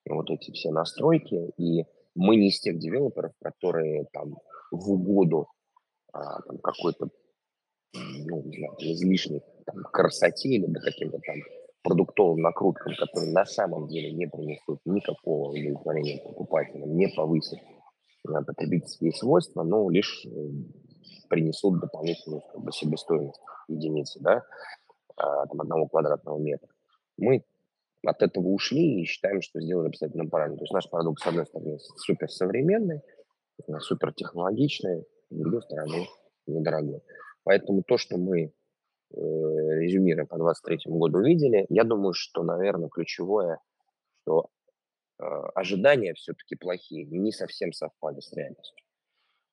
вот 0.10 0.32
эти 0.32 0.50
все 0.50 0.72
настройки. 0.72 1.52
И 1.58 1.86
мы 2.16 2.38
не 2.38 2.48
из 2.48 2.60
тех 2.60 2.80
девелоперов, 2.80 3.34
которые 3.40 4.06
там 4.12 4.38
в 4.72 4.92
угоду 4.92 5.48
а, 6.16 6.42
там, 6.44 6.58
какой-то, 6.60 7.10
ну, 7.94 8.42
не 8.44 8.58
знаю, 8.58 8.76
излишней 8.80 9.42
там, 9.66 9.84
красоте 9.92 10.50
или 10.50 10.74
каким-то 10.74 11.20
там 11.20 11.36
продуктовым 11.84 12.42
накруткам, 12.42 12.94
которые 12.98 13.34
на 13.34 13.46
самом 13.46 13.88
деле 13.88 14.14
не 14.14 14.26
принесут 14.26 14.80
никакого 14.86 15.50
удовлетворения 15.50 16.24
покупателям, 16.24 16.96
не 16.96 17.08
повысят 17.10 17.60
э, 17.60 18.44
потребительские 18.48 19.12
свойства, 19.12 19.64
но 19.64 19.90
лишь 19.90 20.26
принесут 21.30 21.82
дополнительную 21.82 22.42
как 22.42 22.64
бы, 22.64 22.72
себестоимость 22.72 23.42
единицы, 23.68 24.20
да, 24.22 24.44
а, 25.18 25.46
там, 25.48 25.62
одного 25.62 25.88
квадратного 25.88 26.40
метра. 26.40 26.70
Мы 27.18 27.44
от 28.06 28.22
этого 28.22 28.48
ушли 28.48 29.02
и 29.02 29.06
считаем, 29.06 29.42
что 29.42 29.60
сделали 29.60 29.88
обязательно 29.88 30.28
правильно. 30.28 30.58
То 30.58 30.64
есть 30.64 30.74
наш 30.74 30.90
продукт, 30.90 31.22
с 31.22 31.28
одной 31.28 31.46
стороны, 31.46 31.78
супер 31.98 32.30
современный, 32.30 33.02
э, 33.68 33.80
супер 33.80 34.14
технологичный, 34.14 35.06
с 35.30 35.36
другой 35.36 35.62
стороны, 35.62 36.08
недорогой. 36.48 37.02
Поэтому 37.44 37.84
то, 37.84 37.98
что 37.98 38.18
мы 38.18 38.44
э, 38.44 38.52
резюмируя 39.14 40.26
по 40.26 40.38
2023 40.38 40.92
году 40.92 41.20
увидели, 41.20 41.66
я 41.70 41.84
думаю, 41.84 42.14
что, 42.14 42.44
наверное, 42.44 42.90
ключевое, 42.90 43.60
что 44.22 44.50
э, 45.20 45.24
ожидания 45.54 46.14
все-таки 46.14 46.56
плохие, 46.56 47.06
не 47.06 47.32
совсем 47.32 47.72
совпали 47.72 48.20
с 48.20 48.34
реальностью. 48.34 48.86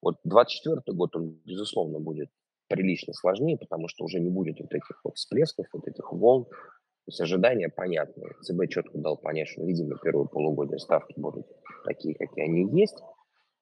Вот 0.01 0.17
2024 0.25 0.97
год, 0.97 1.17
он, 1.17 1.41
безусловно, 1.45 2.01
будет 2.01 2.31
прилично 2.69 3.13
сложнее, 3.13 3.59
потому 3.59 3.89
что 3.89 4.05
уже 4.05 4.19
не 4.19 4.31
будет 4.31 4.59
вот 4.59 4.73
этих 4.73 5.01
вот 5.05 5.17
всплесков, 5.17 5.67
вот 5.73 5.87
этих 5.87 6.13
волн. 6.13 6.47
То 6.47 7.09
есть 7.09 7.21
ожидания 7.21 7.69
понятны. 7.69 8.31
ЦБ 8.43 8.69
четко 8.69 8.99
дал 8.99 9.17
понять, 9.17 9.49
что, 9.49 9.63
видимо, 9.65 9.99
первые 10.03 10.29
полугодия 10.29 10.79
ставки 10.79 11.15
будут 11.19 11.47
такие, 11.85 12.15
какие 12.15 12.45
они 12.45 12.81
есть. 12.81 12.97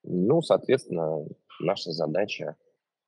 Ну, 0.03 0.41
соответственно, 0.41 1.25
наша 1.63 1.91
задача 1.91 2.55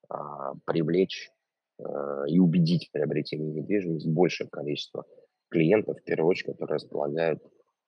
а, 0.09 0.53
привлечь 0.65 1.31
а, 1.79 2.23
и 2.27 2.39
убедить 2.39 2.87
в 2.87 2.91
приобретении 2.91 3.51
недвижимости 3.51 4.07
большее 4.07 4.49
количество 4.49 5.05
клиентов, 5.49 5.99
в 5.99 6.03
первую 6.03 6.29
очередь, 6.29 6.53
которые 6.53 6.75
располагают 6.75 7.43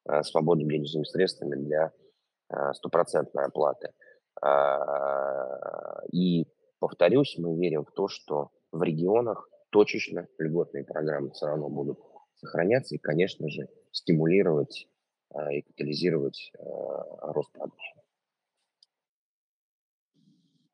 а, 0.06 0.24
свободными 0.24 0.74
денежными 0.74 1.04
средствами 1.04 1.56
для 1.56 1.92
а, 2.50 2.74
стопроцентной 2.74 3.46
оплаты. 3.46 3.90
А, 4.42 6.02
и, 6.12 6.48
повторюсь, 6.80 7.36
мы 7.38 7.58
верим 7.60 7.86
в 7.86 7.92
то, 7.92 8.08
что 8.08 8.52
в 8.72 8.84
регионах 8.84 9.50
точечно 9.72 10.28
льготные 10.38 10.84
программы 10.84 11.32
все 11.32 11.48
равно 11.48 11.70
будут 11.70 12.00
сохраняться 12.36 12.96
и, 12.96 13.00
конечно 13.00 13.50
же, 13.50 13.68
стимулировать 13.92 14.88
а, 15.34 15.52
и 15.52 15.62
катализировать 15.62 16.52
рост 16.60 17.52
продаж. 17.52 17.96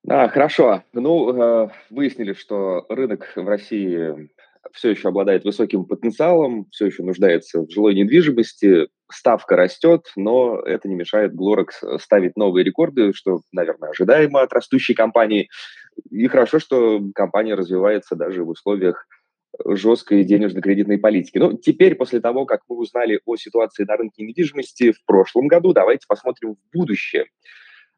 А, 0.07 0.27
хорошо. 0.29 0.83
Ну, 0.93 1.33
э, 1.33 1.69
выяснили, 1.89 2.33
что 2.33 2.85
рынок 2.89 3.31
в 3.35 3.47
России 3.47 4.29
все 4.73 4.91
еще 4.91 5.09
обладает 5.09 5.43
высоким 5.43 5.85
потенциалом, 5.85 6.67
все 6.71 6.87
еще 6.87 7.03
нуждается 7.03 7.61
в 7.61 7.71
жилой 7.71 7.93
недвижимости, 7.93 8.87
ставка 9.11 9.55
растет, 9.55 10.11
но 10.15 10.59
это 10.59 10.87
не 10.87 10.95
мешает 10.95 11.33
Glorex 11.33 11.99
ставить 11.99 12.37
новые 12.37 12.63
рекорды, 12.63 13.13
что, 13.13 13.41
наверное, 13.51 13.89
ожидаемо 13.89 14.41
от 14.41 14.53
растущей 14.53 14.93
компании. 14.93 15.49
И 16.09 16.27
хорошо, 16.27 16.59
что 16.59 17.01
компания 17.13 17.55
развивается 17.55 18.15
даже 18.15 18.43
в 18.43 18.49
условиях 18.49 19.07
жесткой 19.65 20.23
денежно-кредитной 20.23 20.97
политики. 20.97 21.37
Ну, 21.37 21.57
теперь, 21.57 21.95
после 21.95 22.21
того, 22.21 22.45
как 22.45 22.61
мы 22.69 22.77
узнали 22.77 23.19
о 23.25 23.35
ситуации 23.35 23.83
на 23.83 23.97
рынке 23.97 24.23
недвижимости 24.23 24.91
в 24.93 25.03
прошлом 25.05 25.47
году, 25.47 25.73
давайте 25.73 26.05
посмотрим 26.07 26.55
в 26.55 26.77
будущее. 26.77 27.25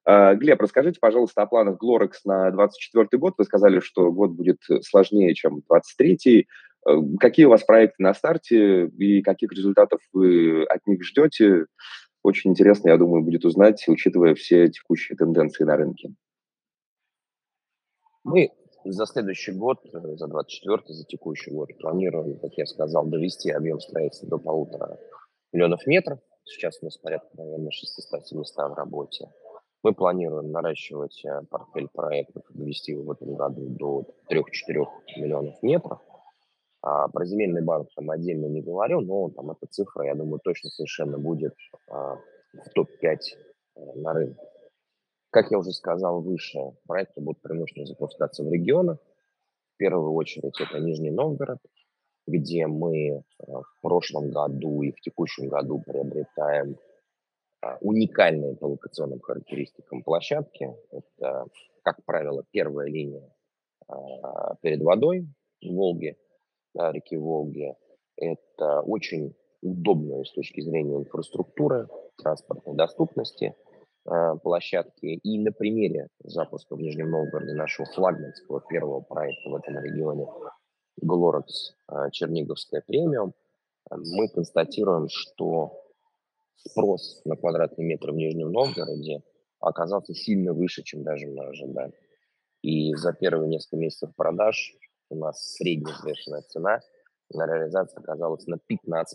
А, 0.05 0.35
Глеб, 0.35 0.61
расскажите, 0.61 0.99
пожалуйста, 0.99 1.41
о 1.41 1.47
планах 1.47 1.77
Glorex 1.81 2.11
на 2.25 2.51
2024 2.51 3.19
год. 3.19 3.35
Вы 3.37 3.43
сказали, 3.45 3.79
что 3.79 4.11
год 4.11 4.31
будет 4.31 4.59
сложнее, 4.81 5.33
чем 5.33 5.61
2023. 5.69 6.47
А, 6.85 6.97
какие 7.19 7.45
у 7.45 7.49
вас 7.49 7.63
проекты 7.63 8.03
на 8.03 8.13
старте 8.13 8.87
и 8.87 9.21
каких 9.21 9.51
результатов 9.51 10.01
вы 10.11 10.63
от 10.65 10.85
них 10.87 11.03
ждете? 11.03 11.65
Очень 12.21 12.51
интересно, 12.51 12.89
я 12.89 12.97
думаю, 12.97 13.23
будет 13.23 13.45
узнать, 13.45 13.83
учитывая 13.87 14.33
все 14.35 14.69
текущие 14.69 15.17
тенденции 15.17 15.63
на 15.65 15.75
рынке. 15.75 16.13
Мы 18.23 18.51
за 18.85 19.05
следующий 19.05 19.51
год, 19.51 19.79
э, 19.85 20.15
за 20.15 20.27
24 20.27 20.81
за 20.87 21.05
текущий 21.05 21.51
год 21.51 21.69
планируем, 21.79 22.39
как 22.39 22.53
я 22.57 22.65
сказал, 22.65 23.05
довести 23.05 23.51
объем 23.51 23.79
строительства 23.79 24.29
до 24.29 24.37
полутора 24.37 24.97
миллионов 25.51 25.85
метров. 25.85 26.19
Сейчас 26.45 26.79
у 26.81 26.85
нас 26.85 26.97
порядка, 26.97 27.29
наверное, 27.37 27.71
600-700 27.71 28.69
в 28.69 28.73
работе. 28.73 29.29
Мы 29.83 29.93
планируем 29.93 30.51
наращивать 30.51 31.23
э, 31.25 31.41
портфель 31.49 31.89
проектов, 31.89 32.43
довести 32.49 32.93
его 32.93 33.03
в 33.03 33.11
этом 33.11 33.35
году 33.35 33.67
до 33.67 34.05
3-4 34.31 34.41
миллионов 35.17 35.61
метров. 35.61 35.99
А 36.81 37.09
про 37.09 37.25
земельный 37.25 37.61
банк 37.61 37.89
там 37.93 38.09
отдельно 38.09 38.45
не 38.45 38.61
говорю, 38.61 39.01
но 39.01 39.29
там 39.29 39.51
эта 39.51 39.67
цифра, 39.67 40.05
я 40.05 40.15
думаю, 40.15 40.39
точно 40.41 40.69
совершенно 40.69 41.17
будет 41.17 41.53
а, 41.89 42.15
в 42.53 42.69
топ-5 42.73 43.17
э, 43.75 43.79
на 43.95 44.13
рынке. 44.13 44.41
Как 45.29 45.51
я 45.51 45.57
уже 45.57 45.71
сказал 45.71 46.21
выше, 46.21 46.59
проекты 46.87 47.19
будут 47.19 47.41
преимущественно 47.41 47.85
запускаться 47.85 48.43
в 48.43 48.51
регионах. 48.51 48.99
В 49.73 49.77
первую 49.77 50.13
очередь 50.13 50.59
это 50.61 50.79
Нижний 50.79 51.11
Новгород, 51.11 51.59
где 52.25 52.67
мы 52.67 53.07
э, 53.07 53.21
в 53.47 53.81
прошлом 53.81 54.31
году 54.31 54.81
и 54.81 54.91
в 54.91 55.01
текущем 55.01 55.49
году 55.49 55.81
приобретаем 55.85 56.77
уникальные 57.81 58.55
по 58.55 58.65
локационным 58.65 59.19
характеристикам 59.19 60.03
площадки. 60.03 60.69
Это, 60.91 61.45
как 61.83 62.03
правило, 62.05 62.43
первая 62.51 62.87
линия 62.87 63.29
а, 63.87 64.55
перед 64.61 64.81
водой 64.81 65.27
в 65.61 65.73
Волге, 65.73 66.17
да, 66.73 66.91
реки 66.91 67.17
Волги. 67.17 67.75
Это 68.17 68.81
очень 68.81 69.35
удобная 69.61 70.23
с 70.23 70.31
точки 70.31 70.61
зрения 70.61 70.97
инфраструктуры, 70.97 71.87
транспортной 72.21 72.75
доступности 72.75 73.55
а, 74.05 74.35
площадки. 74.35 75.05
И 75.05 75.39
на 75.39 75.51
примере 75.51 76.09
запуска 76.23 76.75
в 76.75 76.79
Нижнем 76.79 77.11
Новгороде 77.11 77.53
нашего 77.53 77.87
флагманского 77.93 78.61
первого 78.61 79.01
проекта 79.01 79.49
в 79.49 79.55
этом 79.55 79.79
регионе 79.79 80.27
Glorex 81.03 82.11
Черниговская 82.11 82.83
премиум, 82.85 83.33
мы 83.89 84.29
констатируем, 84.29 85.07
что 85.09 85.82
спрос 86.55 87.21
на 87.25 87.35
квадратный 87.35 87.85
метр 87.85 88.11
в 88.11 88.15
Нижнем 88.15 88.51
Новгороде 88.51 89.23
оказался 89.59 90.13
сильно 90.13 90.53
выше, 90.53 90.83
чем 90.83 91.03
даже 91.03 91.27
мы 91.27 91.45
ожидали. 91.45 91.93
И 92.61 92.93
за 92.95 93.13
первые 93.13 93.49
несколько 93.49 93.77
месяцев 93.77 94.15
продаж 94.15 94.73
у 95.09 95.15
нас 95.15 95.53
средняя 95.53 95.95
взвешенная 95.95 96.41
цена 96.41 96.79
на 97.31 97.45
реализацию 97.45 97.99
оказалась 97.99 98.45
на 98.47 98.55
15% 98.55 99.05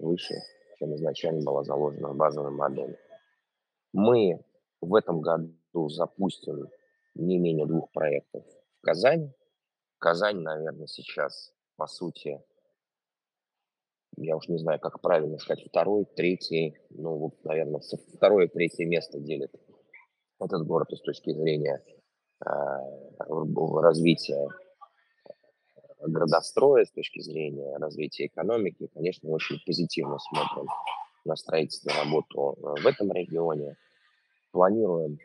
выше, 0.00 0.34
чем 0.78 0.94
изначально 0.94 1.42
была 1.42 1.64
заложена 1.64 2.08
в 2.08 2.16
базовой 2.16 2.50
модели. 2.50 2.98
Мы 3.92 4.44
в 4.80 4.94
этом 4.94 5.20
году 5.20 5.88
запустим 5.88 6.68
не 7.14 7.38
менее 7.38 7.66
двух 7.66 7.90
проектов 7.92 8.44
Казань. 8.80 9.32
Казань, 9.98 10.40
наверное, 10.40 10.86
сейчас, 10.86 11.52
по 11.76 11.86
сути, 11.86 12.42
я 14.16 14.36
уж 14.36 14.48
не 14.48 14.58
знаю, 14.58 14.78
как 14.80 15.00
правильно 15.00 15.38
сказать, 15.38 15.64
второй, 15.66 16.04
третий, 16.04 16.76
ну, 16.90 17.16
вот, 17.16 17.44
наверное, 17.44 17.80
второе, 18.14 18.48
третье 18.48 18.84
место 18.84 19.18
делит 19.18 19.52
этот 20.40 20.66
город 20.66 20.88
с 20.90 21.00
точки 21.00 21.32
зрения 21.32 21.82
э, 22.44 22.48
развития 23.80 24.48
градостроя, 26.00 26.84
с 26.84 26.90
точки 26.90 27.20
зрения 27.20 27.76
развития 27.78 28.26
экономики, 28.26 28.88
конечно, 28.92 29.30
очень 29.30 29.58
позитивно 29.64 30.18
смотрим 30.18 30.68
на 31.24 31.36
строительство 31.36 31.90
и 31.90 32.04
работу 32.04 32.56
э, 32.56 32.82
в 32.82 32.86
этом 32.86 33.12
регионе. 33.12 33.76
Планируем 34.50 35.18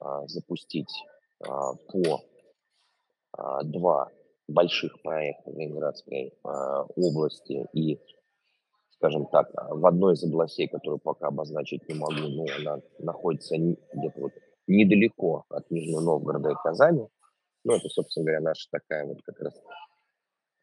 а, 0.00 0.26
запустить 0.26 0.92
а, 1.40 1.74
по 1.74 2.20
а, 3.32 3.62
два 3.62 4.10
больших 4.48 5.00
проекта 5.02 5.50
в 5.50 5.58
Ленинградской 5.58 6.34
области 6.42 7.66
и, 7.72 8.00
скажем 8.90 9.26
так, 9.26 9.50
в 9.54 9.86
одной 9.86 10.14
из 10.14 10.24
областей, 10.24 10.68
которую 10.68 10.98
пока 10.98 11.28
обозначить 11.28 11.88
не 11.88 11.94
могу, 11.94 12.28
но 12.28 12.46
она 12.58 12.80
находится 12.98 13.56
где-то 13.56 14.20
вот 14.20 14.32
недалеко 14.66 15.44
от 15.48 15.70
Нижнего 15.70 16.00
Новгорода 16.00 16.50
и 16.50 16.54
Казани. 16.62 17.06
Ну, 17.64 17.74
это, 17.74 17.88
собственно 17.88 18.24
говоря, 18.24 18.40
наша 18.40 18.68
такая 18.70 19.06
вот 19.06 19.18
как 19.22 19.40
раз 19.40 19.54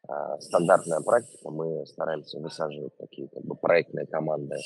а, 0.08 0.40
стандартная 0.40 1.00
практика. 1.00 1.50
Мы 1.50 1.84
стараемся 1.86 2.38
высаживать 2.38 2.96
такие 2.96 3.28
как 3.28 3.44
бы 3.44 3.54
проектные 3.54 4.06
команды 4.06 4.56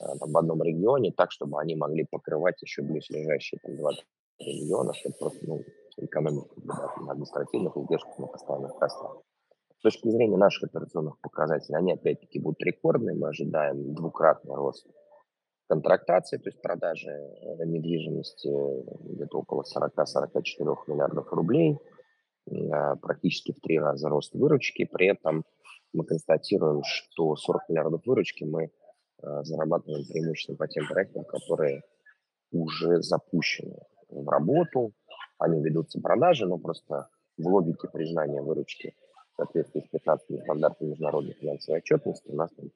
а, 0.00 0.18
там, 0.18 0.32
в 0.32 0.38
одном 0.38 0.62
регионе 0.62 1.12
так, 1.12 1.30
чтобы 1.30 1.60
они 1.60 1.76
могли 1.76 2.06
покрывать 2.10 2.60
еще 2.62 2.82
близлежащие 2.82 3.60
там, 3.62 3.76
20 3.76 4.04
региона, 4.40 4.94
чтобы 4.94 5.14
просто 5.18 5.38
ну, 5.46 5.62
экономить 5.96 6.48
да, 6.56 6.94
на 7.00 7.12
административных 7.12 7.76
издержках 7.76 8.18
на 8.18 8.26
постоянных 8.26 8.78
костах. 8.78 9.18
С 9.78 9.82
точки 9.82 10.08
зрения 10.10 10.36
наших 10.36 10.64
операционных 10.64 11.18
показателей, 11.20 11.78
они 11.78 11.92
опять-таки 11.92 12.38
будут 12.38 12.60
рекордные. 12.62 13.16
Мы 13.16 13.28
ожидаем 13.28 13.94
двукратный 13.94 14.54
рост 14.54 14.86
контрактации, 15.68 16.36
то 16.36 16.48
есть 16.48 16.60
продажи 16.60 17.10
э, 17.10 17.64
недвижимости 17.64 18.50
где-то 19.14 19.38
около 19.38 19.62
40-44 19.62 20.76
миллиардов 20.88 21.32
рублей– 21.32 21.78
Э, 22.50 22.96
практически 23.00 23.52
в 23.52 23.60
три 23.60 23.78
раза 23.78 24.08
рост 24.08 24.34
выручки. 24.34 24.84
При 24.84 25.08
этом 25.08 25.44
мы 25.92 26.04
констатируем, 26.04 26.82
что 26.84 27.36
40 27.36 27.68
миллиардов 27.68 28.02
выручки 28.06 28.44
мы 28.44 28.64
э, 28.64 28.70
зарабатываем 29.42 30.04
преимущественно 30.06 30.56
по 30.56 30.66
тем 30.66 30.86
проектам, 30.88 31.24
которые 31.24 31.82
уже 32.50 33.02
запущены 33.02 33.76
в 34.08 34.28
работу, 34.28 34.92
они 35.40 35.62
ведутся 35.62 36.00
продажи, 36.00 36.46
но 36.46 36.58
просто 36.58 37.08
в 37.36 37.46
логике 37.46 37.88
признания 37.88 38.42
выручки 38.42 38.94
в 39.32 39.36
соответствии 39.36 39.80
с 39.80 39.88
15 39.88 40.42
стандартами 40.42 40.90
международной 40.90 41.32
финансовой 41.32 41.80
отчетности 41.80 42.28
у 42.28 42.36
нас 42.36 42.50
там 42.52 42.70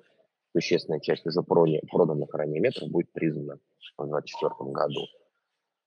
существенная 0.52 1.00
часть 1.00 1.26
уже 1.26 1.42
проданных 1.42 2.32
ранее 2.32 2.60
метров 2.60 2.88
будет 2.88 3.12
признана 3.12 3.58
в 3.98 4.06
2024 4.06 4.70
году. 4.72 5.00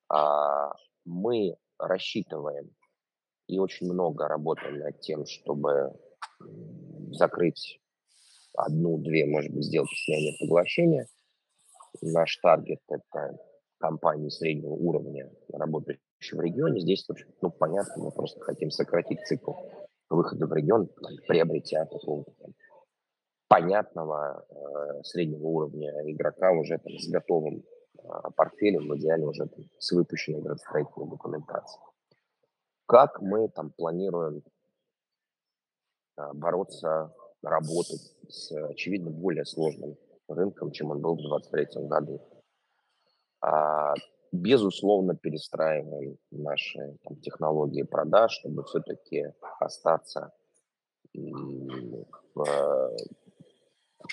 А 0.09 0.73
мы 1.03 1.57
рассчитываем 1.79 2.69
и 3.47 3.59
очень 3.59 3.91
много 3.91 4.27
работаем 4.27 4.79
над 4.79 4.99
тем, 4.99 5.25
чтобы 5.25 5.93
закрыть 7.11 7.81
одну-две, 8.53 9.25
может 9.25 9.51
быть, 9.51 9.65
сделки 9.65 9.95
слияния 9.95 10.35
поглощения. 10.39 11.07
Наш 12.01 12.37
таргет– 12.37 12.81
это 12.87 13.37
компании 13.79 14.29
среднего 14.29 14.73
уровня, 14.73 15.31
работающие 15.51 16.03
в 16.19 16.41
регионе. 16.41 16.81
Здесь, 16.81 17.07
ну, 17.41 17.51
понятно, 17.51 18.03
мы 18.03 18.11
просто 18.11 18.39
хотим 18.41 18.71
сократить 18.71 19.25
цикл 19.25 19.53
выхода 20.09 20.47
в 20.47 20.53
регион, 20.53 20.89
приобретя 21.27 21.85
такого 21.85 22.25
там, 22.39 22.53
понятного 23.47 24.45
э, 24.49 25.03
среднего 25.03 25.45
уровня 25.47 25.91
игрока 26.11 26.51
уже 26.51 26.77
там, 26.77 26.97
с 26.97 27.07
готовым 27.09 27.63
э, 27.97 28.07
портфелем, 28.35 28.87
в 28.87 28.97
идеале 28.97 29.25
уже 29.25 29.47
там, 29.47 29.65
с 29.77 29.91
выпущенной 29.91 30.41
градостроительной 30.41 31.09
документацией. 31.09 31.83
Как 32.85 33.21
мы 33.21 33.49
там 33.49 33.71
планируем 33.71 34.43
а, 36.15 36.33
бороться, 36.33 37.13
работать 37.43 38.15
с, 38.29 38.51
очевидно, 38.69 39.11
более 39.11 39.45
сложным 39.45 39.97
рынком, 40.27 40.71
чем 40.71 40.91
он 40.91 41.01
был 41.01 41.15
в 41.15 41.21
2023 41.21 41.87
году. 41.87 42.21
А, 43.41 43.93
безусловно, 44.31 45.15
перестраиваем 45.15 46.17
наши 46.31 46.97
там, 47.03 47.17
технологии 47.17 47.83
продаж, 47.83 48.31
чтобы 48.31 48.63
все-таки 48.63 49.33
остаться 49.59 50.33
в, 51.13 52.05
в 52.35 52.93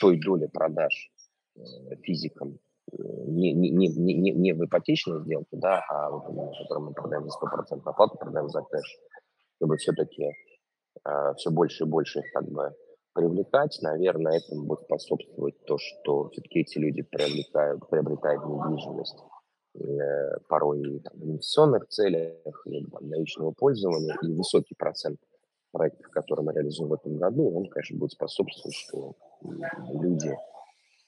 той 0.01 0.21
доле 0.21 0.49
продаж 0.49 1.13
э, 1.57 1.61
физикам, 2.03 2.59
не, 2.93 3.53
не, 3.53 3.71
не, 3.71 3.89
не, 3.89 4.31
не 4.33 4.53
в 4.53 4.65
ипотечной 4.65 5.21
сделке, 5.23 5.57
да, 5.57 5.83
а 5.89 6.11
именно, 6.29 6.53
которую 6.63 6.89
мы 6.89 6.93
продаем 6.93 7.29
за 7.29 7.39
100% 7.39 7.83
оплату, 7.85 8.19
продаем 8.19 8.49
за 8.49 8.63
кэш, 8.63 8.99
чтобы 9.57 9.77
все-таки 9.77 10.33
э, 11.05 11.35
все 11.37 11.51
больше 11.51 11.85
и 11.85 11.87
больше 11.87 12.21
их 12.21 12.33
как 12.33 12.49
бы 12.51 12.75
привлекать, 13.15 13.79
наверное, 13.81 14.39
этому 14.39 14.67
будет 14.67 14.83
способствовать 14.83 15.65
то, 15.65 15.79
что 15.79 16.29
все-таки 16.31 16.61
эти 16.61 16.79
люди 16.79 17.03
привлекают, 17.03 17.89
приобретают 17.89 18.45
недвижимость. 18.45 19.17
э, 19.19 19.34
порой 20.49 21.01
там, 21.01 21.13
в 21.19 21.25
инвестиционных 21.25 21.89
целях, 21.89 22.63
либо 22.65 23.01
для 23.01 23.19
личного 23.19 23.51
пользования, 23.51 24.17
и 24.23 24.33
высокий 24.33 24.75
процент 24.75 25.19
проектов, 25.73 26.09
которые 26.11 26.47
мы 26.47 26.53
реализуем 26.53 26.91
в 26.91 26.95
этом 26.95 27.17
году, 27.17 27.51
он, 27.57 27.69
конечно, 27.69 27.99
будет 27.99 28.13
способствовать, 28.13 28.77
что 28.77 29.17
люди 29.43 30.37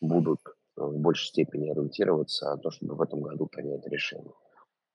будут 0.01 0.41
в 0.75 0.99
большей 0.99 1.29
степени 1.29 1.71
ориентироваться 1.71 2.51
на 2.51 2.59
то, 2.59 2.71
чтобы 2.71 2.97
в 2.97 3.03
этом 3.03 3.23
году 3.23 3.47
принять 3.47 3.87
решение. 3.87 4.33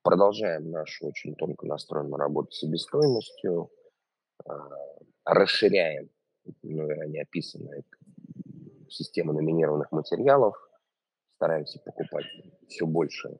Продолжаем 0.02 0.70
нашу 0.70 1.08
очень 1.08 1.34
тонко 1.34 1.66
настроенную 1.66 2.16
работу 2.16 2.52
с 2.52 2.58
себестоимостью, 2.58 3.70
а, 4.44 4.68
расширяем 5.24 6.10
ну, 6.62 6.88
ранее 6.88 7.22
описанную 7.22 7.84
систему 8.88 9.32
номинированных 9.32 9.90
материалов, 9.92 10.54
стараемся 11.36 11.80
покупать 11.80 12.26
все 12.68 12.86
больше 12.86 13.38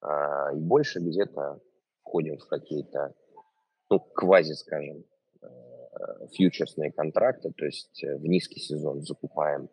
а, 0.00 0.52
и 0.52 0.60
больше, 0.60 1.00
где-то 1.00 1.60
входим 2.02 2.38
в 2.38 2.46
какие-то, 2.46 3.14
ну, 3.90 4.00
квази, 4.00 4.54
скажем, 4.54 5.04
а, 5.42 6.26
фьючерсные 6.28 6.92
контракты, 6.92 7.52
то 7.56 7.64
есть 7.64 8.02
в 8.02 8.26
низкий 8.26 8.60
сезон 8.60 9.02
закупаем 9.02 9.68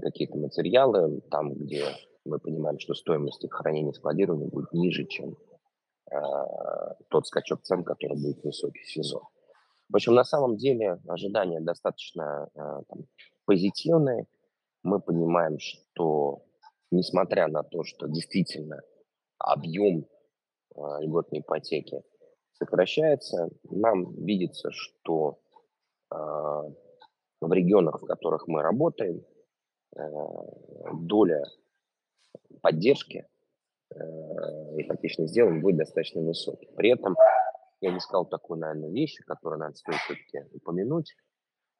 какие-то 0.00 0.36
материалы, 0.36 1.22
там, 1.30 1.54
где 1.54 1.84
мы 2.24 2.38
понимаем, 2.38 2.78
что 2.78 2.94
стоимость 2.94 3.42
их 3.44 3.52
хранения 3.52 3.90
и 3.90 3.94
складирования 3.94 4.48
будет 4.48 4.72
ниже, 4.72 5.06
чем 5.06 5.36
э, 6.10 6.16
тот 7.08 7.26
скачок 7.26 7.62
цен, 7.62 7.84
который 7.84 8.20
будет 8.20 8.44
высокий 8.44 8.84
сезон. 8.84 9.22
В 9.88 9.96
общем, 9.96 10.14
на 10.14 10.24
самом 10.24 10.56
деле 10.56 11.00
ожидания 11.08 11.60
достаточно 11.60 12.48
э, 12.54 12.58
там, 12.58 13.06
позитивные. 13.46 14.26
Мы 14.82 15.00
понимаем, 15.00 15.58
что 15.58 16.44
несмотря 16.90 17.48
на 17.48 17.62
то, 17.62 17.82
что 17.84 18.06
действительно 18.06 18.80
объем 19.38 20.06
э, 20.74 20.80
льготной 21.00 21.40
ипотеки 21.40 22.02
сокращается, 22.52 23.50
нам 23.64 24.14
видится, 24.24 24.70
что 24.72 25.38
э, 26.10 26.14
в 26.14 27.52
регионах, 27.52 28.02
в 28.02 28.06
которых 28.06 28.48
мы 28.48 28.62
работаем, 28.62 29.24
Э, 29.96 30.02
доля 31.00 31.42
поддержки 32.60 33.26
э, 33.90 33.98
ипотечных 34.76 35.28
сделок 35.28 35.60
будет 35.60 35.78
достаточно 35.78 36.20
высокой. 36.20 36.68
При 36.76 36.90
этом 36.90 37.16
я 37.80 37.92
не 37.92 38.00
сказал 38.00 38.26
такой, 38.26 38.58
наверное, 38.58 38.90
вещи, 38.90 39.22
которые 39.24 39.60
надо 39.60 39.76
стоит 39.76 39.98
все-таки 39.98 40.44
упомянуть. 40.52 41.14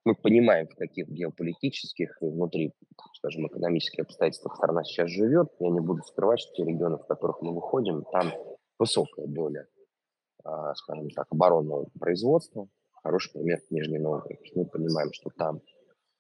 Мы 0.05 0.15
понимаем, 0.15 0.69
в 0.69 0.75
каких 0.75 1.09
геополитических 1.09 2.17
и 2.23 2.27
внутри, 2.27 2.73
скажем, 3.15 3.47
экономических 3.47 4.05
обстоятельствах 4.05 4.57
страна 4.57 4.85
сейчас 4.85 5.11
живет. 5.11 5.49
Я 5.59 5.71
не 5.71 5.81
буду 5.81 6.03
скрывать, 6.03 6.41
что 6.41 6.53
те 6.55 6.65
регионы, 6.65 6.97
в 6.97 7.07
которых 7.07 7.43
мы 7.43 7.55
выходим, 7.55 8.05
там 8.11 8.33
высокая 8.79 9.27
доля, 9.27 9.67
а, 10.45 10.75
скажем 10.75 11.11
так, 11.11 11.27
оборонного 11.31 11.89
производства. 11.99 12.69
Хороший 13.03 13.33
пример 13.33 13.61
Нижний 13.71 13.99
Новгород. 13.99 14.39
Мы 14.55 14.67
понимаем, 14.67 15.13
что 15.13 15.31
там 15.31 15.61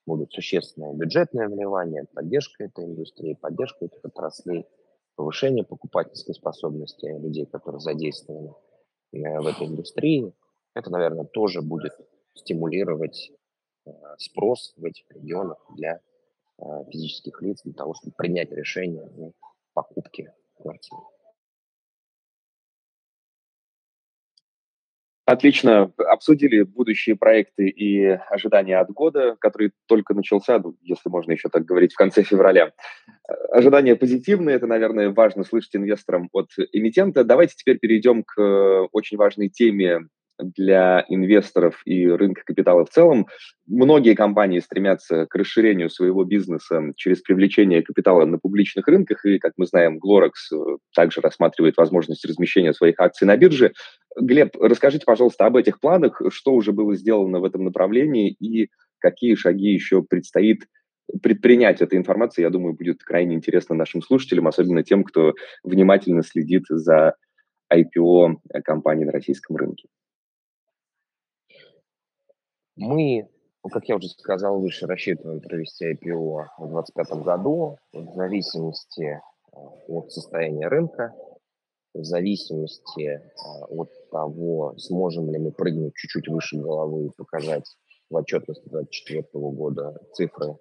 будут 0.06 0.32
существенное 0.32 0.94
бюджетное 0.94 1.48
вливание, 1.48 2.04
поддержка 2.12 2.64
этой 2.64 2.84
индустрии, 2.84 3.34
поддержка 3.34 3.84
этих 3.84 4.04
отраслей, 4.04 4.66
повышение 5.16 5.64
покупательской 5.64 6.34
способности 6.34 7.06
людей, 7.06 7.46
которые 7.46 7.80
задействованы 7.80 8.54
э, 9.12 9.40
в 9.40 9.46
этой 9.46 9.66
индустрии. 9.66 10.32
Это, 10.74 10.90
наверное, 10.90 11.24
тоже 11.24 11.60
будет 11.60 11.92
стимулировать 12.34 13.32
спрос 14.18 14.74
в 14.76 14.84
этих 14.84 15.04
регионах 15.10 15.58
для 15.76 16.00
э, 16.58 16.62
физических 16.90 17.40
лиц 17.42 17.60
для 17.64 17.74
того, 17.74 17.94
чтобы 17.94 18.14
принять 18.16 18.50
решение 18.52 19.04
о 19.04 19.32
покупке 19.74 20.34
квартиры. 20.56 21.02
Отлично. 25.28 25.92
Обсудили 25.98 26.62
будущие 26.62 27.14
проекты 27.14 27.68
и 27.68 28.02
ожидания 28.30 28.78
от 28.78 28.90
года, 28.90 29.36
который 29.38 29.72
только 29.86 30.14
начался, 30.14 30.58
ну, 30.58 30.74
если 30.80 31.10
можно 31.10 31.32
еще 31.32 31.50
так 31.50 31.66
говорить, 31.66 31.92
в 31.92 31.96
конце 31.96 32.22
февраля. 32.22 32.72
Ожидания 33.50 33.94
позитивные, 33.94 34.56
это, 34.56 34.66
наверное, 34.66 35.10
важно 35.10 35.44
слышать 35.44 35.76
инвесторам 35.76 36.30
от 36.32 36.48
эмитента. 36.72 37.24
Давайте 37.24 37.56
теперь 37.58 37.78
перейдем 37.78 38.24
к 38.24 38.88
очень 38.92 39.18
важной 39.18 39.50
теме 39.50 40.08
для 40.38 41.04
инвесторов 41.08 41.80
и 41.84 42.06
рынка 42.06 42.42
капитала 42.44 42.84
в 42.84 42.90
целом. 42.90 43.26
Многие 43.66 44.14
компании 44.14 44.60
стремятся 44.60 45.26
к 45.26 45.34
расширению 45.34 45.90
своего 45.90 46.24
бизнеса 46.24 46.92
через 46.96 47.20
привлечение 47.20 47.82
капитала 47.82 48.24
на 48.24 48.38
публичных 48.38 48.86
рынках, 48.86 49.24
и, 49.24 49.38
как 49.38 49.54
мы 49.56 49.66
знаем, 49.66 49.98
Glorex 49.98 50.30
э, 50.52 50.76
также 50.94 51.20
рассматривает 51.20 51.76
возможность 51.76 52.24
размещения 52.24 52.72
своих 52.72 52.98
акций 52.98 53.26
на 53.26 53.36
бирже. 53.36 53.72
Глеб, 54.16 54.56
расскажите, 54.60 55.04
пожалуйста, 55.04 55.46
об 55.46 55.56
этих 55.56 55.80
планах, 55.80 56.20
что 56.30 56.52
уже 56.54 56.72
было 56.72 56.94
сделано 56.94 57.40
в 57.40 57.44
этом 57.44 57.64
направлении 57.64 58.30
и 58.30 58.70
какие 58.98 59.34
шаги 59.34 59.72
еще 59.72 60.02
предстоит 60.02 60.66
предпринять 61.22 61.80
этой 61.80 61.98
информации, 61.98 62.42
я 62.42 62.50
думаю, 62.50 62.74
будет 62.74 63.02
крайне 63.02 63.34
интересно 63.34 63.74
нашим 63.74 64.02
слушателям, 64.02 64.46
особенно 64.46 64.82
тем, 64.82 65.04
кто 65.04 65.34
внимательно 65.62 66.22
следит 66.22 66.64
за 66.68 67.14
IPO 67.72 68.36
компании 68.64 69.04
на 69.04 69.12
российском 69.12 69.56
рынке. 69.56 69.88
Мы, 72.78 73.28
ну, 73.64 73.70
как 73.70 73.88
я 73.88 73.96
уже 73.96 74.08
сказал 74.08 74.60
выше, 74.60 74.86
рассчитываем 74.86 75.40
провести 75.40 75.92
IPO 75.94 76.46
в 76.58 76.70
2025 76.70 77.24
году 77.24 77.76
в 77.92 78.14
зависимости 78.14 79.02
э, 79.02 79.20
от 79.88 80.12
состояния 80.12 80.68
рынка, 80.68 81.12
в 81.92 82.04
зависимости 82.04 83.02
э, 83.02 83.20
от 83.68 83.90
того, 84.10 84.74
сможем 84.78 85.28
ли 85.32 85.38
мы 85.38 85.50
прыгнуть 85.50 85.94
чуть-чуть 85.96 86.28
выше 86.28 86.56
головы 86.56 87.06
и 87.06 87.10
показать 87.16 87.66
в 88.10 88.14
отчетности 88.14 88.68
2024 88.68 89.26
года 89.32 90.00
цифры 90.12 90.56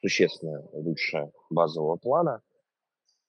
существенно 0.00 0.64
лучше 0.72 1.32
базового 1.50 1.96
плана. 1.96 2.40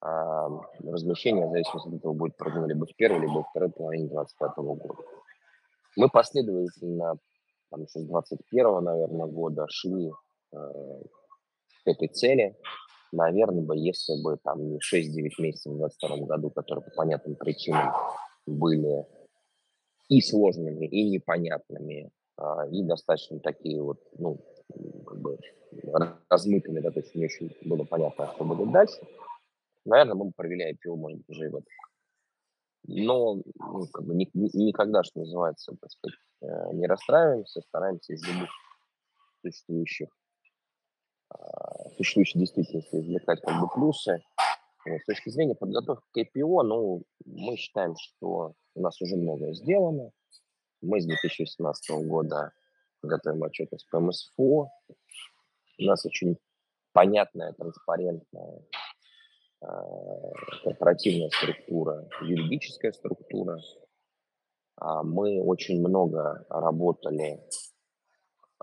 А 0.01 0.49
размещение 0.83 1.47
в 1.47 1.51
зависимости 1.51 1.87
от 1.87 1.95
этого 1.95 2.13
будет 2.13 2.37
прыгнуть 2.37 2.69
либо 2.69 2.85
в 2.85 2.95
первой, 2.95 3.21
либо 3.21 3.37
во 3.37 3.43
второй 3.43 3.71
половине 3.71 4.07
2025 4.09 4.57
года. 4.57 5.03
Мы 5.95 6.09
последовательно 6.09 7.17
там 7.73 7.83
еще 7.83 7.99
с 7.99 8.05
21 8.05 8.83
наверное, 8.83 9.25
года 9.25 9.65
шли 9.67 10.11
э, 10.51 10.55
к 11.83 11.87
этой 11.87 12.07
цели. 12.07 12.55
Наверное, 13.11 13.63
бы, 13.63 13.75
если 13.77 14.21
бы 14.23 14.37
там 14.43 14.69
не 14.69 14.77
6-9 14.77 15.29
месяцев 15.39 15.73
в 15.73 15.77
22 15.77 16.17
году, 16.27 16.49
которые 16.51 16.83
по 16.83 16.91
понятным 16.91 17.35
причинам 17.35 17.93
были 18.45 19.05
и 20.09 20.21
сложными, 20.21 20.85
и 20.85 21.09
непонятными, 21.09 22.11
э, 22.37 22.43
и 22.71 22.83
достаточно 22.83 23.39
такие 23.39 23.81
вот, 23.81 23.99
ну, 24.17 24.39
как 25.05 25.19
бы 25.19 25.39
размытыми, 26.29 26.79
да, 26.79 26.91
то 26.91 26.99
есть 26.99 27.15
не 27.15 27.25
очень 27.25 27.55
было 27.65 27.83
понятно, 27.83 28.31
что 28.35 28.43
будет 28.43 28.71
дальше, 28.71 29.01
наверное, 29.85 30.15
мы 30.15 30.25
бы 30.25 30.31
провели 30.35 30.71
IPO, 30.73 30.95
может 30.95 31.17
быть, 31.19 31.29
уже 31.29 31.45
и 31.45 31.49
в 31.49 31.55
этом 31.55 31.67
но 32.85 33.35
ну, 33.35 33.87
как 33.91 34.05
бы 34.05 34.13
ни, 34.13 34.29
ни, 34.33 34.65
никогда, 34.65 35.03
что 35.03 35.19
называется, 35.19 35.75
так 35.79 35.91
сказать, 35.91 36.17
э, 36.41 36.73
не 36.73 36.87
расстраиваемся, 36.87 37.61
стараемся 37.61 38.13
из 38.13 38.23
любых 38.27 38.49
существующих, 39.41 40.09
а, 41.29 41.89
существующей 41.97 42.39
действительности 42.39 42.95
извлекать 42.95 43.41
как 43.41 43.59
бы 43.59 43.67
плюсы. 43.67 44.21
Вот, 44.85 44.99
с 44.99 45.05
точки 45.05 45.29
зрения 45.29 45.55
подготовки 45.55 46.05
к 46.11 46.17
IPO, 46.17 46.63
ну, 46.63 47.03
мы 47.25 47.55
считаем, 47.55 47.95
что 47.97 48.53
у 48.75 48.81
нас 48.81 49.01
уже 49.01 49.15
многое 49.15 49.53
сделано. 49.53 50.11
Мы 50.81 50.99
с 50.99 51.05
2018 51.05 52.05
года 52.05 52.51
готовим 53.01 53.43
отчетность 53.43 53.87
по 53.89 53.99
МСФО. 53.99 54.69
У 55.79 55.83
нас 55.83 56.05
очень 56.05 56.37
понятная, 56.91 57.53
транспарентная 57.53 58.61
корпоративная 60.63 61.29
структура, 61.29 62.07
юридическая 62.21 62.91
структура. 62.91 63.59
А 64.77 65.03
мы 65.03 65.41
очень 65.41 65.79
много 65.79 66.45
работали 66.49 67.39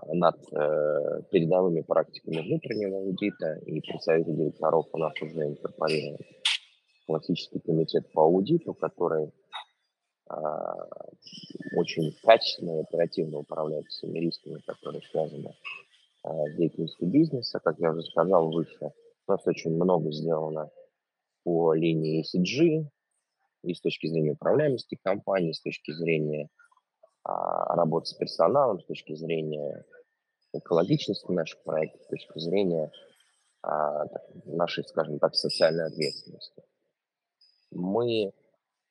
над 0.07 0.35
э, 0.53 1.21
передовыми 1.31 1.81
практиками 1.81 2.41
внутреннего 2.41 2.97
аудита, 2.97 3.55
и 3.65 3.79
представитель 3.81 4.35
директоров 4.35 4.87
у 4.91 4.97
нас 4.97 5.13
уже 5.21 5.47
инкорпорирован 5.47 6.17
классический 7.05 7.59
комитет 7.59 8.11
по 8.13 8.23
аудиту, 8.23 8.73
который 8.73 9.25
э, 9.25 10.33
очень 11.77 12.15
качественно 12.23 12.79
и 12.79 12.83
оперативно 12.83 13.39
управляет 13.39 13.85
всеми 13.87 14.19
рисками, 14.19 14.59
которые 14.65 15.01
связаны 15.11 15.53
э, 16.23 16.29
с 16.29 16.57
деятельностью 16.57 17.07
бизнеса. 17.07 17.59
Как 17.63 17.79
я 17.79 17.91
уже 17.91 18.03
сказал 18.03 18.51
выше, 18.51 18.91
у 19.27 19.31
нас 19.31 19.45
очень 19.45 19.75
много 19.75 20.11
сделано 20.11 20.69
по 21.43 21.73
линии 21.73 22.23
ESG, 22.23 22.89
и 23.63 23.73
с 23.73 23.81
точки 23.81 24.07
зрения 24.07 24.31
управляемости 24.31 24.97
компании, 25.03 25.51
с 25.51 25.61
точки 25.61 25.91
зрения 25.91 26.49
а, 27.23 27.75
работы 27.75 28.07
с 28.07 28.13
персоналом, 28.13 28.79
с 28.79 28.85
точки 28.85 29.13
зрения 29.15 29.85
экологичности 30.53 31.31
наших 31.31 31.61
проектов, 31.63 32.01
с 32.01 32.07
точки 32.07 32.39
зрения 32.39 32.91
а, 33.61 34.05
нашей, 34.45 34.83
скажем 34.83 35.19
так, 35.19 35.35
социальной 35.35 35.85
ответственности. 35.85 36.63
Мы 37.71 38.33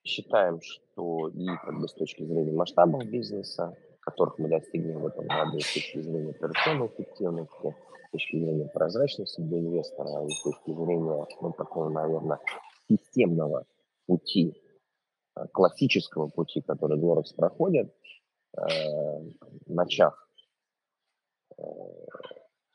считаем, 0.04 0.60
что 0.62 1.28
и 1.28 1.46
как 1.64 1.80
бы 1.80 1.88
с 1.88 1.92
точки 1.92 2.24
зрения 2.24 2.52
масштабов 2.52 3.04
бизнеса, 3.04 3.76
которых 4.10 4.38
мы 4.38 4.48
достигнем 4.48 5.00
в 5.00 5.06
этом 5.06 5.26
году, 5.26 5.60
с 5.60 5.72
точки 5.72 6.00
зрения 6.00 6.30
операционной 6.30 6.88
эффективности, 6.88 7.76
с 8.08 8.10
точки 8.12 8.36
зрения 8.36 8.68
прозрачности 8.68 9.40
для 9.40 9.58
инвестора 9.58 10.26
и 10.26 10.30
с 10.30 10.42
точки 10.42 10.72
зрения, 10.72 11.26
ну, 11.40 11.52
такого, 11.52 11.88
наверное, 11.90 12.40
системного 12.88 13.64
пути, 14.06 14.60
э, 15.36 15.46
классического 15.52 16.28
пути, 16.28 16.60
который 16.60 16.98
Glorex 16.98 17.34
проходит, 17.36 17.94
э, 18.58 18.62
начав 19.66 20.14
э, 21.56 21.62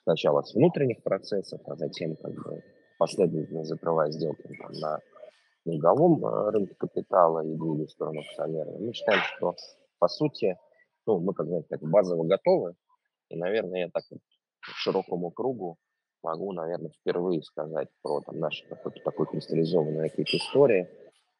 сначала 0.03 0.41
с 0.41 0.53
внутренних 0.53 1.03
процессов, 1.03 1.59
а 1.65 1.75
затем 1.75 2.15
как 2.15 2.33
бы 2.33 2.63
последовательно 2.97 3.65
закрывая 3.65 4.09
сделки 4.11 4.47
там, 4.57 4.71
на 4.73 4.99
э, 5.65 6.49
рынке 6.51 6.75
капитала 6.75 7.45
и 7.45 7.53
двигая 7.55 7.87
в 7.87 7.91
сторону 7.91 8.21
акционеров. 8.21 8.79
Мы 8.79 8.93
считаем, 8.93 9.21
что 9.35 9.55
по 9.99 10.07
сути, 10.07 10.57
ну, 11.05 11.19
мы, 11.19 11.33
как 11.33 11.47
знаете, 11.47 11.67
так 11.69 11.81
базово 11.81 12.23
готовы, 12.25 12.75
и, 13.29 13.35
наверное, 13.35 13.81
я 13.81 13.89
так 13.89 14.03
вот 14.09 14.21
широкому 14.61 15.31
кругу 15.31 15.77
могу, 16.23 16.53
наверное, 16.53 16.89
впервые 16.89 17.41
сказать 17.43 17.87
про 18.01 18.21
там, 18.21 18.39
наши 18.39 18.67
какой-то 18.67 18.99
такой 19.03 19.27
кристаллизованные 19.27 20.09
какие-то 20.09 20.37
истории. 20.37 20.87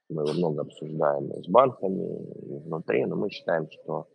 Мы 0.09 0.21
много 0.33 0.61
обсуждаем 0.61 1.43
с 1.43 1.47
банками, 1.47 2.23
и 2.45 2.59
внутри, 2.59 3.05
но 3.05 3.15
мы 3.15 3.31
считаем, 3.31 3.67
что 3.71 4.07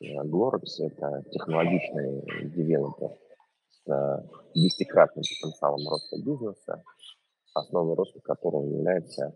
Glorex– 0.00 0.62
это 0.78 1.24
технологичный 1.32 2.50
девелопер 2.50 3.10
с 3.70 3.90
э, 3.90 4.22
десятикратным 4.54 5.22
потенциалом 5.22 5.88
роста 5.88 6.16
бизнеса, 6.22 6.84
основой 7.54 7.96
роста 7.96 8.20
которого 8.20 8.66
является 8.68 9.34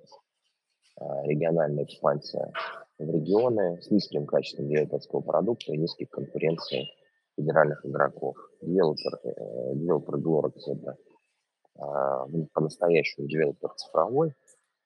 э, 1.01 1.05
региональная 1.25 1.85
экспансия 1.85 2.53
в 3.01 3.11
регионы 3.11 3.81
с 3.81 3.91
низким 3.91 4.27
качеством 4.27 4.69
девелоперского 4.69 5.21
продукта 5.21 5.73
и 5.73 5.79
низкой 5.79 6.05
конкуренцией 6.05 6.91
федеральных 7.37 7.85
игроков. 7.87 8.37
Девелопер, 8.61 9.21
э, 9.25 9.75
девелопер 9.75 10.17
GloraX– 10.17 10.53
это 10.67 10.97
э, 11.79 12.47
по-настоящему 12.53 13.27
девелопер 13.27 13.71
цифровой, 13.77 14.35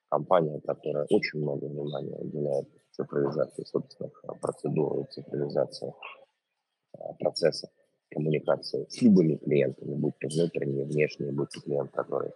компания, 0.09 0.61
которая 0.61 1.07
очень 1.11 1.41
много 1.41 1.65
внимания 1.65 2.17
уделяет 2.17 2.69
цифровизации 2.93 3.65
собственных 3.65 4.25
э, 4.25 4.29
процедур 4.41 5.01
и 5.01 5.13
цифровизации 5.13 5.93
процессов 7.19 7.71
коммуникации 8.09 8.87
с 8.89 9.03
любыми 9.03 9.35
клиентами, 9.35 9.97
будь 9.97 10.15
то 10.21 10.29
внутренние, 10.29 10.85
внешние, 10.85 11.33
будь 11.33 11.49
то 11.51 11.61
клиент, 11.61 11.91
который 11.91 12.31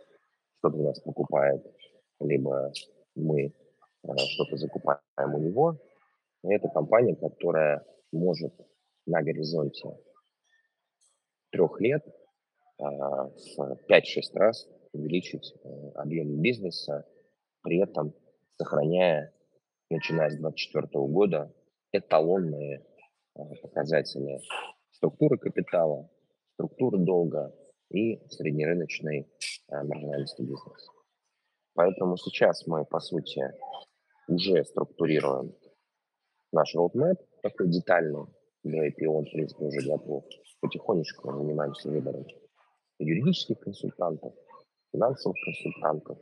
что-то 0.58 0.76
у 0.76 0.82
нас 0.82 0.98
покупает, 0.98 1.64
либо 2.18 2.72
мы 3.14 3.54
что-то 4.16 4.56
закупаем 4.56 5.34
у 5.34 5.38
него. 5.38 5.78
И 6.44 6.52
это 6.52 6.68
компания, 6.68 7.16
которая 7.16 7.84
может 8.12 8.54
на 9.06 9.22
горизонте 9.22 9.96
трех 11.50 11.80
лет 11.80 12.04
а, 12.78 13.28
в 13.28 13.78
5-6 13.88 14.02
раз 14.34 14.68
увеличить 14.92 15.54
э, 15.64 15.68
объем 15.96 16.40
бизнеса, 16.40 17.06
при 17.62 17.78
этом 17.82 18.14
сохраняя, 18.56 19.34
начиная 19.90 20.30
с 20.30 20.36
2024 20.36 21.04
года, 21.06 21.54
эталонные 21.92 22.84
а, 23.34 23.44
показатели 23.62 24.40
структуры 24.90 25.38
капитала, 25.38 26.08
структуры 26.54 26.98
долга 26.98 27.54
и 27.90 28.20
среднерыночной 28.28 29.26
а, 29.68 29.84
маржинальности 29.84 30.42
бизнеса. 30.42 30.92
Поэтому 31.74 32.16
сейчас 32.16 32.66
мы, 32.66 32.84
по 32.84 32.98
сути, 33.00 33.42
уже 34.28 34.64
структурируем 34.64 35.54
наш 36.52 36.74
roadmap– 36.74 37.16
такой 37.42 37.68
детальный 37.68 38.26
для 38.62 38.88
IPO, 38.88 39.06
он, 39.06 39.24
в 39.24 39.30
принципе, 39.30 39.64
уже 39.64 39.80
готов. 39.88 40.24
Потихонечку 40.60 41.32
занимаемся 41.32 41.88
выбором 41.88 42.26
юридических 42.98 43.60
консультантов, 43.60 44.34
финансовых 44.92 45.36
консультантов, 45.44 46.18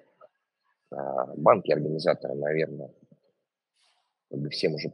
а, 0.91 1.35
банки, 1.37 1.73
организаторы, 1.73 2.35
наверное, 2.35 2.93
всем 4.51 4.75
уже 4.75 4.93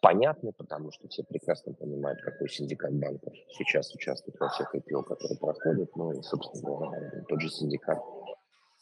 понятны, 0.00 0.52
потому 0.52 0.90
что 0.92 1.08
все 1.08 1.24
прекрасно 1.24 1.74
понимают, 1.74 2.20
какой 2.22 2.48
синдикат 2.48 2.94
банков 2.94 3.34
сейчас 3.50 3.92
участвует 3.94 4.38
во 4.38 4.48
всех 4.48 4.74
IPO, 4.74 5.02
которые 5.02 5.38
проходят. 5.38 5.94
Ну 5.96 6.12
и, 6.12 6.22
собственно 6.22 6.62
говоря, 6.62 7.24
тот 7.28 7.40
же 7.40 7.50
синдикат 7.50 7.98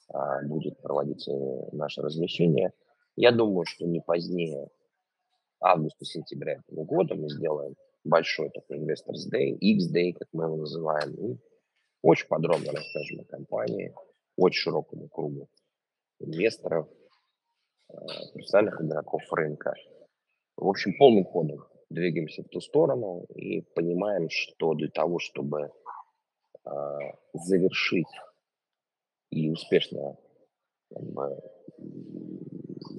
а, 0.08 0.42
будет 0.42 0.80
проводить 0.80 1.26
э, 1.28 1.68
наше 1.72 2.02
размещение. 2.02 2.72
Я 3.16 3.32
думаю, 3.32 3.64
что 3.64 3.86
не 3.86 4.00
позднее 4.00 4.68
августа-сентября 5.60 6.60
этого 6.66 6.84
года 6.84 7.14
мы 7.14 7.30
сделаем 7.30 7.74
большой 8.04 8.50
такой 8.50 8.78
Investors 8.78 9.30
Day, 9.32 9.56
X-Day, 9.58 10.12
как 10.12 10.28
мы 10.32 10.44
его 10.44 10.56
называем, 10.56 11.14
и 11.14 11.38
очень 12.02 12.28
подробно 12.28 12.72
расскажем 12.72 13.20
о 13.20 13.24
компании, 13.24 13.94
очень 14.36 14.60
широкому 14.60 15.08
кругу 15.08 15.48
инвесторов, 16.20 16.88
э, 17.88 17.94
профессиональных 18.34 18.80
игроков 18.82 19.22
рынка. 19.32 19.74
В 20.56 20.68
общем, 20.68 20.94
полным 20.98 21.24
ходом 21.24 21.66
двигаемся 21.88 22.42
в 22.42 22.48
ту 22.48 22.60
сторону 22.60 23.24
и 23.34 23.62
понимаем, 23.62 24.28
что 24.28 24.74
для 24.74 24.88
того, 24.88 25.18
чтобы 25.18 25.70
э, 26.64 26.70
завершить 27.32 28.06
и 29.30 29.50
успешно 29.50 30.16
как 30.90 31.02
бы, 31.02 31.42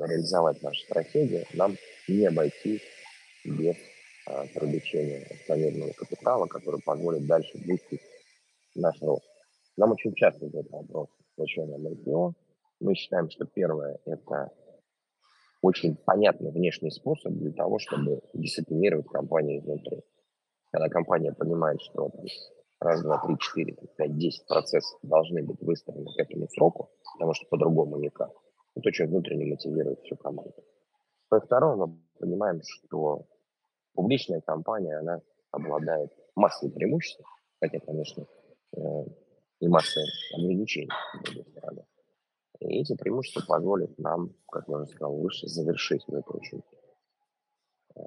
реализовать 0.06 0.62
нашу 0.62 0.80
стратегию, 0.84 1.46
нам 1.54 1.76
не 2.08 2.26
обойти 2.26 2.82
без 3.44 3.76
э, 4.28 4.48
привлечения 4.54 5.26
акционерного 5.30 5.92
капитала, 5.94 6.46
который 6.48 6.82
позволит 6.82 7.26
дальше 7.26 7.58
бустить 7.66 8.02
наш 8.76 9.02
рост. 9.02 9.26
Нам 9.78 9.92
очень 9.92 10.14
часто 10.16 10.46
задают 10.46 10.70
вопрос, 10.72 11.10
зачем 11.38 11.70
нам 11.70 11.88
IPO. 11.88 12.34
Мы 12.80 12.96
считаем, 12.96 13.30
что 13.30 13.46
первое– 13.46 14.00
это 14.06 14.52
очень 15.62 15.96
понятный 15.96 16.52
внешний 16.52 16.92
способ 16.92 17.34
для 17.34 17.52
того, 17.52 17.80
чтобы 17.80 18.22
дисциплинировать 18.34 19.08
компанию 19.08 19.60
изнутри. 19.60 20.04
Когда 20.72 20.90
компания 20.90 21.34
понимает, 21.34 21.82
что 21.82 22.12
раз, 22.80 23.02
два, 23.02 23.26
три, 23.26 23.38
четыре, 23.40 23.76
пять, 23.98 24.18
десять 24.18 24.46
процессов 24.48 25.00
должны 25.02 25.44
быть 25.44 25.62
выстроены 25.62 26.06
к 26.14 26.20
этому 26.20 26.48
сроку, 26.50 26.90
потому 27.14 27.34
что 27.34 27.48
по-другому 27.48 27.98
никак, 27.98 28.32
это 28.78 28.90
очень 28.90 29.08
внутренне 29.08 29.46
мотивирует 29.46 30.02
всю 30.02 30.16
команду. 30.16 30.64
Во-вторых, 31.30 31.78
мы 31.78 31.98
понимаем, 32.20 32.62
что 32.64 33.28
публичная 33.94 34.42
компания, 34.42 34.98
она 34.98 35.22
обладает 35.52 36.12
массой 36.36 36.72
преимуществ, 36.72 37.24
хотя, 37.60 37.80
конечно, 37.80 38.26
э, 38.76 38.80
и 39.60 39.68
массой 39.68 40.04
ограничений, 40.36 40.90
с 41.14 41.24
другой 41.24 41.52
стороны. 41.52 41.86
И 42.60 42.80
эти 42.82 42.96
преимущества 42.96 43.44
позволят 43.48 43.98
нам, 43.98 44.36
как 44.50 44.68
я 44.68 44.76
уже 44.76 44.88
сказал 44.88 45.18
выше, 45.18 45.48
завершить 45.48 46.04
эту 46.08 46.34
очень 46.34 46.62
э, 47.96 48.02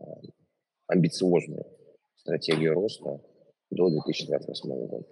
амбициозную 0.87 1.67
стратегию 2.15 2.75
роста 2.75 3.21
до 3.71 3.91
2028 3.91 4.87
года. 4.87 5.07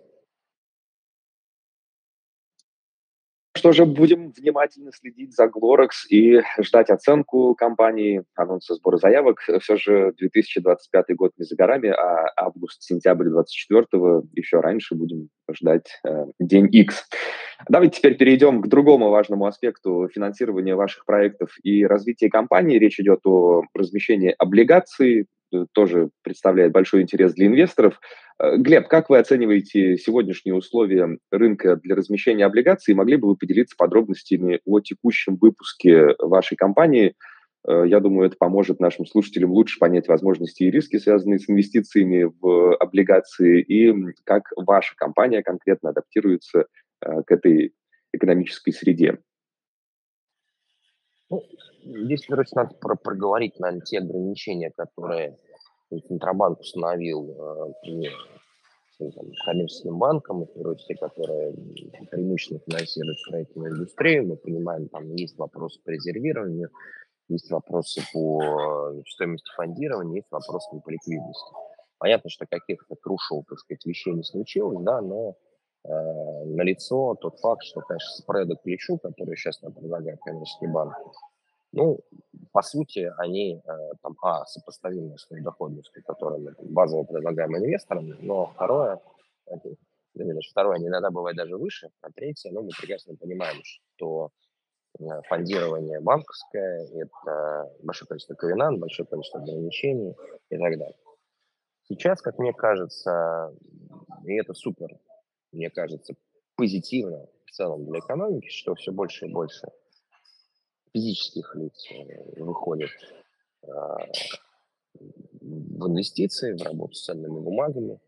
Что 3.68 3.72
же, 3.72 3.84
будем 3.84 4.30
внимательно 4.30 4.92
следить 4.92 5.36
за 5.36 5.44
Glorex 5.44 5.90
и 6.08 6.40
ждать 6.62 6.88
оценку 6.88 7.54
компании, 7.54 8.24
анонса 8.34 8.74
сбора 8.74 8.96
заявок. 8.96 9.40
Все 9.60 9.76
же 9.76 10.14
2025 10.16 11.04
год 11.14 11.32
не 11.36 11.44
за 11.44 11.54
горами, 11.54 11.90
а 11.90 12.32
август-сентябрь 12.34 13.28
2024 13.28 14.22
еще 14.32 14.60
раньше 14.60 14.94
будем 14.94 15.28
ждать 15.52 16.00
э, 16.02 16.24
день 16.40 16.70
X. 16.72 17.06
Давайте 17.68 17.98
теперь 17.98 18.16
перейдем 18.16 18.62
к 18.62 18.68
другому 18.68 19.10
важному 19.10 19.44
аспекту 19.44 20.08
финансирования 20.14 20.74
ваших 20.74 21.04
проектов 21.04 21.50
и 21.62 21.84
развития 21.84 22.30
компании. 22.30 22.78
Речь 22.78 22.98
идет 22.98 23.20
о 23.26 23.64
размещении 23.74 24.34
облигаций, 24.38 25.26
тоже 25.72 26.10
представляет 26.22 26.72
большой 26.72 27.02
интерес 27.02 27.34
для 27.34 27.46
инвесторов. 27.46 28.00
Э, 28.40 28.56
Глеб, 28.56 28.88
как 28.88 29.10
вы 29.10 29.18
оцениваете 29.18 29.96
сегодняшние 29.96 30.54
условия 30.54 31.18
рынка 31.30 31.76
для 31.76 31.94
размещения 31.94 32.44
облигаций? 32.44 32.94
Могли 32.94 33.16
бы 33.16 33.28
вы 33.28 33.36
поделиться 33.36 33.76
подробностями 33.76 34.60
о 34.64 34.80
текущем 34.80 35.36
выпуске 35.36 36.14
вашей 36.18 36.56
компании? 36.56 37.14
Э, 37.66 37.84
я 37.86 38.00
думаю, 38.00 38.26
это 38.28 38.36
поможет 38.38 38.80
нашим 38.80 39.06
слушателям 39.06 39.50
лучше 39.52 39.78
понять 39.78 40.08
возможности 40.08 40.64
и 40.64 40.70
риски, 40.70 40.98
связанные 40.98 41.38
с 41.38 41.48
инвестициями 41.48 42.30
в 42.40 42.76
облигации, 42.76 43.60
и 43.60 43.94
как 44.24 44.44
ваша 44.56 44.94
компания 44.96 45.42
конкретно 45.42 45.90
адаптируется 45.90 46.66
к 47.00 47.30
этой 47.30 47.74
экономической 48.12 48.72
среде. 48.72 49.18
Ну, 51.30 51.42
здесь, 51.84 52.26
короче, 52.26 52.50
надо 52.54 52.74
про 52.74 52.96
проговорить, 52.96 53.58
наверное, 53.58 53.84
те 53.84 53.98
ограничения, 53.98 54.70
которые 54.74 55.38
Центробанк 55.90 56.60
установил 56.60 57.30
э, 57.30 58.08
коммерческим 59.44 59.98
банкам, 59.98 60.42
и 60.42 60.46
прочее, 60.46 60.96
которые 60.98 61.54
преимущественно 62.10 62.60
финансируют 62.60 63.18
строительную 63.20 63.74
индустрию. 63.74 64.26
Мы 64.26 64.36
понимаем, 64.36 64.88
там 64.88 65.10
есть 65.14 65.38
вопросы 65.38 65.80
по 65.84 65.90
резервированию, 65.90 66.70
есть 67.28 67.50
вопросы 67.50 68.02
по 68.12 68.42
э, 68.42 69.02
стоимости 69.06 69.50
фондирования, 69.54 70.16
есть 70.16 70.30
вопросы 70.30 70.68
по 70.70 70.90
ликвидности. 70.90 71.52
Понятно, 71.98 72.30
что 72.30 72.46
каких-то 72.46 72.94
крушил, 72.96 73.44
так 73.48 73.58
сказать, 73.58 73.84
вещей 73.84 74.12
не 74.12 74.22
случилось, 74.22 74.78
да, 74.82 75.00
но 75.00 75.36
э, 75.88 76.44
налицо 76.44 77.14
тот 77.14 77.38
факт, 77.40 77.62
что, 77.64 77.80
конечно, 77.80 78.10
спреды 78.16 78.56
к 78.56 78.62
плечу, 78.62 78.98
которые 78.98 79.36
сейчас 79.36 79.60
нам 79.62 79.72
предлагает 79.72 80.20
коммерческий 80.20 80.66
банк, 80.66 80.94
ну, 81.72 82.00
по 82.52 82.62
сути, 82.62 83.12
они 83.18 83.60
э, 83.64 83.92
там, 84.02 84.16
а, 84.22 84.44
сопоставимы 84.46 85.18
с 85.18 85.26
той 85.26 85.42
доходностью, 85.42 86.02
которую 86.04 86.40
мы 86.40 86.54
базово 86.70 87.04
предлагаем 87.04 87.56
инвесторам, 87.56 88.08
но 88.20 88.46
второе, 88.46 89.00
это, 89.46 89.74
второе, 90.50 90.76
они 90.76 90.86
иногда 90.88 91.10
бывает 91.10 91.36
даже 91.36 91.56
выше, 91.56 91.90
а 92.00 92.10
третье, 92.10 92.50
ну, 92.52 92.62
мы 92.62 92.70
прекрасно 92.80 93.16
понимаем, 93.16 93.60
что 93.64 94.30
э, 94.98 95.04
фондирование 95.28 96.00
банковское– 96.00 96.86
это 96.94 97.70
большое 97.82 98.08
количество 98.08 98.34
ковенант, 98.34 98.80
большое 98.80 99.06
количество 99.06 99.40
ограничений 99.40 100.16
и 100.50 100.56
так 100.56 100.78
далее. 100.78 100.96
Сейчас, 101.88 102.20
как 102.20 102.38
мне 102.38 102.52
кажется, 102.52 103.54
и 104.24 104.34
это 104.34 104.52
супер, 104.54 104.98
мне 105.52 105.70
кажется, 105.70 106.14
позитивно 106.56 107.26
в 107.46 107.50
целом 107.50 107.86
для 107.86 108.00
экономики, 108.00 108.48
что 108.48 108.74
все 108.74 108.92
больше 108.92 109.26
и 109.26 109.32
больше 109.32 109.68
физических 110.92 111.54
лиц 111.54 111.86
э, 111.90 112.42
выходят 112.42 112.90
а, 113.66 113.98
в 114.94 115.88
инвестиции, 115.88 116.56
в 116.56 116.62
работу 116.62 116.94
с 116.94 117.04
ценными 117.04 117.40
бумагами. 117.40 118.00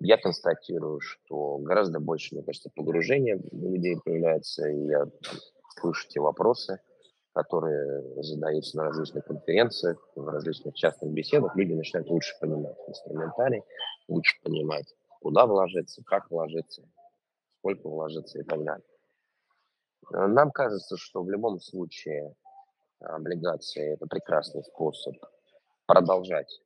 Я 0.00 0.16
констатирую, 0.16 1.00
что 1.00 1.58
гораздо 1.58 2.00
больше, 2.00 2.34
мне 2.34 2.44
кажется, 2.44 2.70
погружения 2.74 3.38
людей 3.52 3.96
появляется, 4.02 4.66
и 4.68 4.86
я 4.86 5.06
слышу 5.78 6.08
те 6.08 6.20
вопросы, 6.20 6.80
которые 7.32 8.22
задаются 8.22 8.76
на 8.78 8.84
различных 8.84 9.24
конференциях, 9.26 9.98
в 10.16 10.26
различных 10.26 10.74
частных 10.74 11.12
беседах, 11.12 11.54
люди 11.54 11.74
начинают 11.74 12.08
лучше 12.08 12.34
понимать 12.40 12.76
инструментарий, 12.88 13.62
лучше 14.08 14.40
понимать, 14.42 14.94
куда 15.20 15.46
вложиться, 15.46 16.02
как 16.04 16.30
вложиться, 16.30 16.82
сколько 17.58 17.88
вложиться 17.88 18.40
и 18.40 18.42
так 18.42 18.64
далее. 18.64 18.86
Э, 20.12 20.26
нам 20.26 20.50
кажется, 20.50 20.96
что 20.96 21.22
в 21.22 21.30
любом 21.30 21.60
случае 21.60 22.34
облигации– 23.00 23.92
это 23.94 24.06
прекрасный 24.06 24.64
способ 24.64 25.14
продолжать 25.86 26.60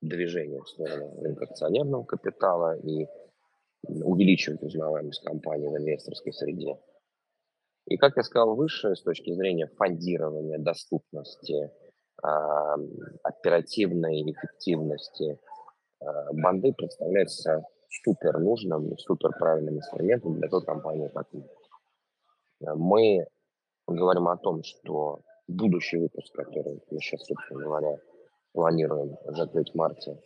движение 0.00 0.60
в 0.60 0.68
сторону 0.68 1.20
рынка 1.22 1.44
акционерного 1.44 2.04
капитала 2.04 2.76
и 2.78 3.06
увеличивать 3.82 4.62
узнаваемость 4.62 5.24
компании 5.24 5.68
в 5.68 5.76
инвесторской 5.76 6.32
среде. 6.32 6.78
И, 7.86 7.96
как 7.98 8.16
я 8.16 8.22
сказал 8.22 8.56
выше, 8.56 8.96
с 8.96 9.02
точки 9.02 9.32
зрения 9.34 9.66
фондирования, 9.76 10.58
доступности, 10.58 11.70
оперативной 13.22 14.22
эффективности, 14.22 15.38
а, 16.00 16.32
банды 16.32 16.72
представляются 16.72 17.66
супер 18.02 18.38
нужным, 18.38 18.96
супер 18.98 19.30
правильным 19.38 19.76
инструментом 19.76 20.38
для 20.38 20.48
той 20.48 20.64
компании, 20.64 21.08
как 21.08 21.28
мы. 22.60 23.26
Мы 23.86 23.96
говорим 23.96 24.28
о 24.28 24.36
том, 24.36 24.62
что 24.62 25.20
будущий 25.46 25.98
выпуск, 25.98 26.34
который 26.34 26.80
мы 26.90 27.00
сейчас, 27.00 27.24
собственно 27.24 27.64
говоря, 27.64 27.98
планируем 28.52 29.16
закрыть 29.26 29.72
в 29.72 29.74
марте, 29.74 30.18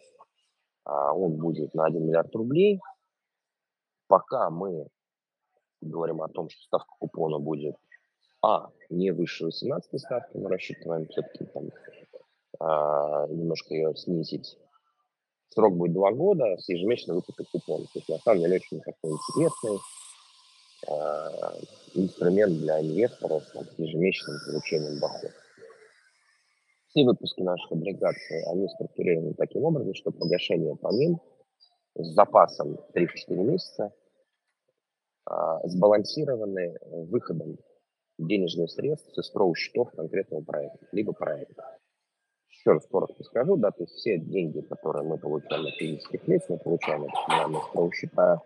а, 0.84 1.12
он 1.12 1.36
будет 1.36 1.74
на 1.74 1.86
1 1.86 2.06
миллиард 2.06 2.34
рублей. 2.34 2.80
Пока 4.06 4.50
мы 4.50 4.86
говорим 5.80 6.22
о 6.22 6.28
том, 6.28 6.48
что 6.48 6.62
ставка 6.62 6.94
купона 6.98 7.38
будет, 7.38 7.76
а, 8.42 8.70
не 8.90 9.10
выше 9.10 9.46
18 9.46 9.98
ставки, 10.00 10.36
мы 10.36 10.48
рассчитываем 10.48 11.06
все-таки 11.08 11.44
там 11.46 11.64
а, 12.60 13.26
немножко 13.28 13.74
ее 13.74 13.94
снизить. 13.96 14.56
Срок 15.50 15.76
будет 15.76 15.92
два 15.92 16.12
года 16.12 16.56
с 16.58 16.68
ежемесячным 16.68 17.16
выпуском 17.16 17.46
купона. 17.50 17.84
То 17.84 17.98
есть 17.98 18.08
на 18.08 18.18
самом 18.18 18.40
деле 18.40 18.56
очень 18.56 18.80
такой 18.80 19.12
интересный 19.12 19.78
а, 20.86 21.54
инструмент 21.94 22.58
для 22.58 22.80
инвесторов 22.80 23.42
с 23.44 23.78
ежемесячным 23.78 24.36
получением 24.46 25.00
дохода. 25.00 25.32
Все 26.88 27.04
выпуски 27.04 27.42
наших 27.42 27.72
облигаций, 27.72 28.42
они 28.50 28.68
структурированы 28.68 29.34
таким 29.34 29.64
образом, 29.64 29.94
что 29.94 30.10
погашение 30.10 30.76
по 30.76 30.92
ним 30.92 31.20
с 31.94 32.14
запасом 32.14 32.78
3-4 32.94 33.08
месяца 33.28 33.92
а, 35.24 35.66
сбалансированы 35.66 36.78
выходом 37.10 37.58
денежных 38.18 38.70
средств 38.70 39.10
с 39.14 39.18
escrow 39.18 39.54
счетов 39.54 39.90
конкретного 39.92 40.42
проекта, 40.42 40.86
либо 40.92 41.12
проекта. 41.12 41.78
Еще 42.50 42.72
раз 42.72 42.86
коротко 42.86 43.22
скажу, 43.24 43.56
да, 43.56 43.70
то 43.70 43.82
есть 43.82 43.94
все 43.94 44.18
деньги, 44.18 44.60
которые 44.60 45.04
мы 45.04 45.18
получаем 45.18 45.66
от 45.66 45.74
физических 45.74 46.26
лиц, 46.26 46.42
мы 46.48 46.58
получаем 46.58 47.04
от 47.04 47.10
финансовых 47.10 47.74
escrow 47.74 47.92
счета, 47.92 48.42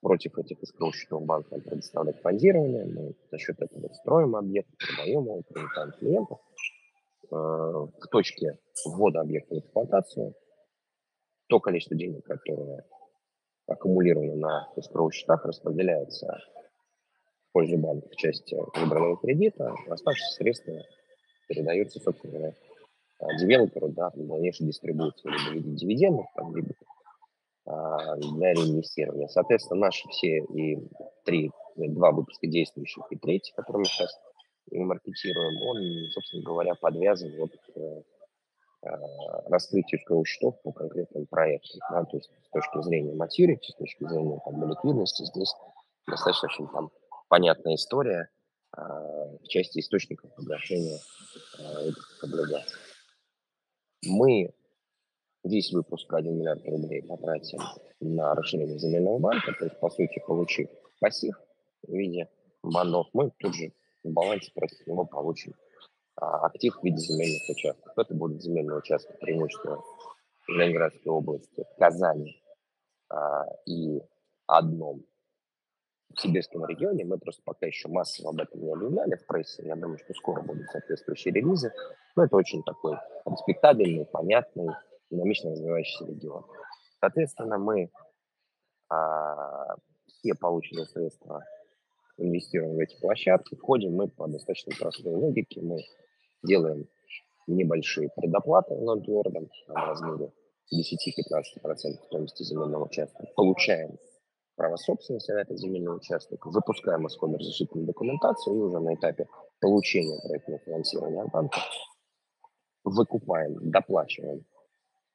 против 0.00 0.36
этих 0.38 0.58
escrow 0.62 0.92
счетов 0.92 1.24
банк 1.24 1.50
нам 1.50 1.62
предоставляет 1.62 2.20
фондирование, 2.20 2.84
мы 2.84 3.14
за 3.30 3.38
счет 3.38 3.60
этого 3.60 3.92
строим 3.94 4.36
объект, 4.36 4.68
продаем 4.78 5.24
его, 5.24 5.42
привлекаем 5.48 5.92
клиентов. 5.92 6.38
Э, 7.30 7.34
в 7.34 8.06
точке 8.10 8.58
ввода 8.84 9.20
объекта 9.20 9.54
в 9.54 9.58
эксплуатацию 9.58 10.34
то 11.48 11.60
количество 11.60 11.96
денег, 11.96 12.24
которое 12.24 12.84
аккумулировано 13.66 14.34
на 14.34 14.68
escrow 14.76 15.10
счетах, 15.10 15.44
распределяется 15.44 16.38
пользу 17.52 17.78
банка 17.78 18.08
в 18.08 18.16
части 18.16 18.56
выбранного 18.78 19.16
кредита, 19.16 19.72
оставшиеся 19.88 20.34
средства 20.34 20.74
передаются, 21.46 22.00
собственно 22.00 22.32
говоря, 22.32 22.54
девелоперу 23.38 23.88
да, 23.88 24.10
для 24.10 24.24
дальнейшей 24.24 24.66
дистрибуции 24.66 25.28
либо 25.28 25.50
в 25.50 25.52
виде 25.54 25.70
дивидендов, 25.76 26.26
там, 26.34 26.54
либо 26.54 26.74
а, 27.66 28.16
для 28.16 28.52
реинвестирования. 28.52 29.28
Соответственно, 29.28 29.80
наши 29.80 30.06
все 30.08 30.38
и 30.38 30.78
три, 31.24 31.50
два 31.76 32.10
выпуска 32.10 32.46
действующих 32.46 33.04
и 33.10 33.16
третий, 33.16 33.52
который 33.56 33.78
мы 33.78 33.84
сейчас 33.86 34.10
маркетируем, 34.70 35.62
он, 35.62 36.10
собственно 36.12 36.42
говоря, 36.42 36.74
подвязан 36.74 37.30
вот 37.38 37.50
к 37.52 37.78
э, 37.78 38.02
раскрытию 39.46 40.24
счетов 40.24 40.60
по 40.62 40.72
конкретным 40.72 41.26
проектам. 41.26 41.80
Да, 41.90 42.04
то 42.04 42.16
есть 42.16 42.30
с 42.46 42.50
точки 42.50 42.82
зрения 42.82 43.14
материи, 43.14 43.58
с 43.62 43.74
точки 43.74 44.04
зрения 44.04 44.40
там, 44.44 44.68
ликвидности, 44.68 45.24
здесь 45.24 45.54
достаточно 46.06 46.48
очень 46.48 46.68
там 46.68 46.90
понятная 47.28 47.74
история 47.74 48.20
э, 48.20 48.26
в 48.26 48.43
части 49.48 49.78
источников 49.80 50.34
погашения 50.34 50.98
э, 51.58 51.88
этих 51.88 52.24
облигаций. 52.24 52.78
Мы 54.06 54.54
весь 55.44 55.72
выпуск 55.72 56.12
1 56.12 56.38
миллиард 56.38 56.64
рублей 56.66 57.02
потратим 57.02 57.60
на 58.00 58.34
расширение 58.34 58.78
земельного 58.78 59.18
банка, 59.18 59.52
то 59.58 59.64
есть, 59.64 59.78
по 59.80 59.90
сути, 59.90 60.22
получив 60.26 60.68
пассив 61.00 61.34
в 61.82 61.92
виде 61.92 62.28
бандов, 62.62 63.08
мы 63.12 63.30
тут 63.38 63.54
же 63.54 63.72
в 64.02 64.10
балансе 64.10 64.50
против 64.54 64.86
него 64.86 65.04
получим 65.04 65.54
а, 66.16 66.46
актив 66.46 66.74
в 66.76 66.84
виде 66.84 66.98
земельных 66.98 67.42
участков. 67.48 67.92
Это 67.96 68.14
будет 68.14 68.42
земельный 68.42 68.78
участок 68.78 69.18
преимущественно 69.20 69.78
в 70.46 70.48
Ленинградской 70.48 71.12
области, 71.12 71.62
в 71.62 71.78
Казани 71.78 72.42
а, 73.08 73.46
и 73.66 74.00
одном 74.46 75.04
в 76.14 76.20
сибирском 76.20 76.64
регионе. 76.66 77.04
Мы 77.04 77.18
просто 77.18 77.42
пока 77.44 77.66
еще 77.66 77.88
массово 77.88 78.30
об 78.30 78.40
этом 78.40 78.60
не 78.60 78.72
объявляли 78.72 79.16
в 79.16 79.26
прессе. 79.26 79.62
Я 79.64 79.76
думаю, 79.76 79.98
что 79.98 80.14
скоро 80.14 80.42
будут 80.42 80.68
соответствующие 80.70 81.34
релизы. 81.34 81.72
Но 82.16 82.24
это 82.24 82.36
очень 82.36 82.62
такой 82.62 82.96
респектабельный, 83.26 84.06
понятный, 84.06 84.68
динамично 85.10 85.50
развивающийся 85.50 86.06
регион. 86.06 86.44
Соответственно, 87.00 87.58
мы 87.58 87.90
а, 88.88 89.76
все 90.06 90.34
полученные 90.34 90.86
средства 90.86 91.44
инвестируем 92.16 92.76
в 92.76 92.78
эти 92.78 92.98
площадки. 93.00 93.56
Входим 93.56 93.94
мы 93.94 94.08
по 94.08 94.26
достаточно 94.28 94.72
простой 94.78 95.14
логике. 95.14 95.60
Мы 95.60 95.80
делаем 96.42 96.88
небольшие 97.46 98.08
предоплаты 98.16 98.74
над 98.76 99.04
городом 99.04 99.50
в 99.68 99.74
размере 99.74 100.32
10-15% 100.72 102.04
стоимости 102.06 102.42
земельного 102.42 102.84
участка. 102.84 103.26
Получаем 103.36 103.98
право 104.56 104.76
собственности 104.76 105.32
на 105.32 105.40
этот 105.40 105.58
земельный 105.58 105.96
участок, 105.96 106.46
выпускаем 106.46 107.06
исходно 107.06 107.38
разрешительную 107.38 107.86
документацию 107.86 108.56
и 108.56 108.58
уже 108.58 108.80
на 108.80 108.94
этапе 108.94 109.26
получения 109.60 110.18
проектного 110.22 110.60
финансирования 110.60 111.22
от 111.22 111.30
банка 111.30 111.58
выкупаем, 112.84 113.70
доплачиваем 113.70 114.44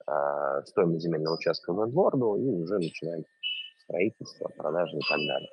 э, 0.08 0.64
стоимость 0.66 1.04
земельного 1.04 1.36
участка 1.36 1.74
в 1.74 1.82
лендворду 1.84 2.36
и 2.36 2.50
уже 2.50 2.76
начинаем 2.76 3.24
строительство, 3.84 4.50
продажи 4.58 4.98
и 4.98 5.02
так 5.02 5.18
далее. 5.18 5.50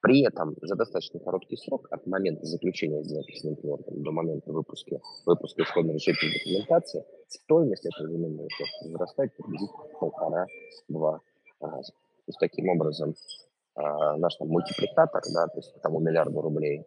При 0.00 0.26
этом 0.26 0.56
за 0.60 0.74
достаточно 0.74 1.20
короткий 1.20 1.56
срок 1.56 1.86
от 1.92 2.06
момента 2.06 2.44
заключения 2.44 3.04
сделки 3.04 3.36
с 3.36 3.44
лендвордом 3.44 4.02
до 4.02 4.10
момента 4.10 4.52
выпуска, 4.52 4.98
выпуска 5.26 5.62
исходно 5.62 5.92
решительной 5.92 6.34
документации 6.38 7.04
стоимость 7.28 7.86
этого 7.86 8.10
земельного 8.10 8.46
участка 8.46 8.88
возрастает 8.88 9.36
приблизительно 9.36 9.98
полтора-два 10.00 11.20
раза. 11.60 11.92
Есть 12.32 12.40
таким 12.40 12.70
образом 12.70 13.14
а, 13.74 14.16
наш 14.16 14.36
там 14.36 14.48
мультипликатор, 14.48 15.22
да, 15.34 15.48
то 15.48 15.58
есть 15.58 15.74
тому 15.82 16.00
миллиарду 16.00 16.40
рублей 16.40 16.86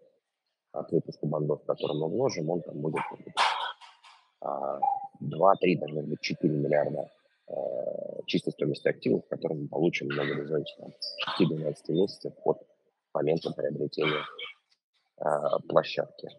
от 0.71 0.91
выпуска 0.91 1.27
бандов, 1.27 1.63
который 1.65 1.95
мы 1.99 2.09
вложим, 2.09 2.49
он 2.49 2.61
там 2.61 2.81
будет 2.81 3.03
а, 4.41 4.79
2-3, 5.21 5.79
даже 5.79 5.93
может 5.93 6.09
быть 6.09 6.21
4 6.21 6.51
миллиарда 6.51 7.11
а, 7.47 7.53
чистой 8.25 8.53
стоимости 8.53 8.87
активов, 8.87 9.27
которые 9.27 9.61
мы 9.61 9.67
получим 9.67 10.07
на 10.07 10.25
горизонте 10.25 10.73
там, 10.79 10.89
6-12 11.39 11.75
месяцев 11.89 12.33
от 12.43 12.57
момента 13.13 13.51
приобретения 13.51 14.23
а, 15.17 15.59
площадки. 15.59 16.29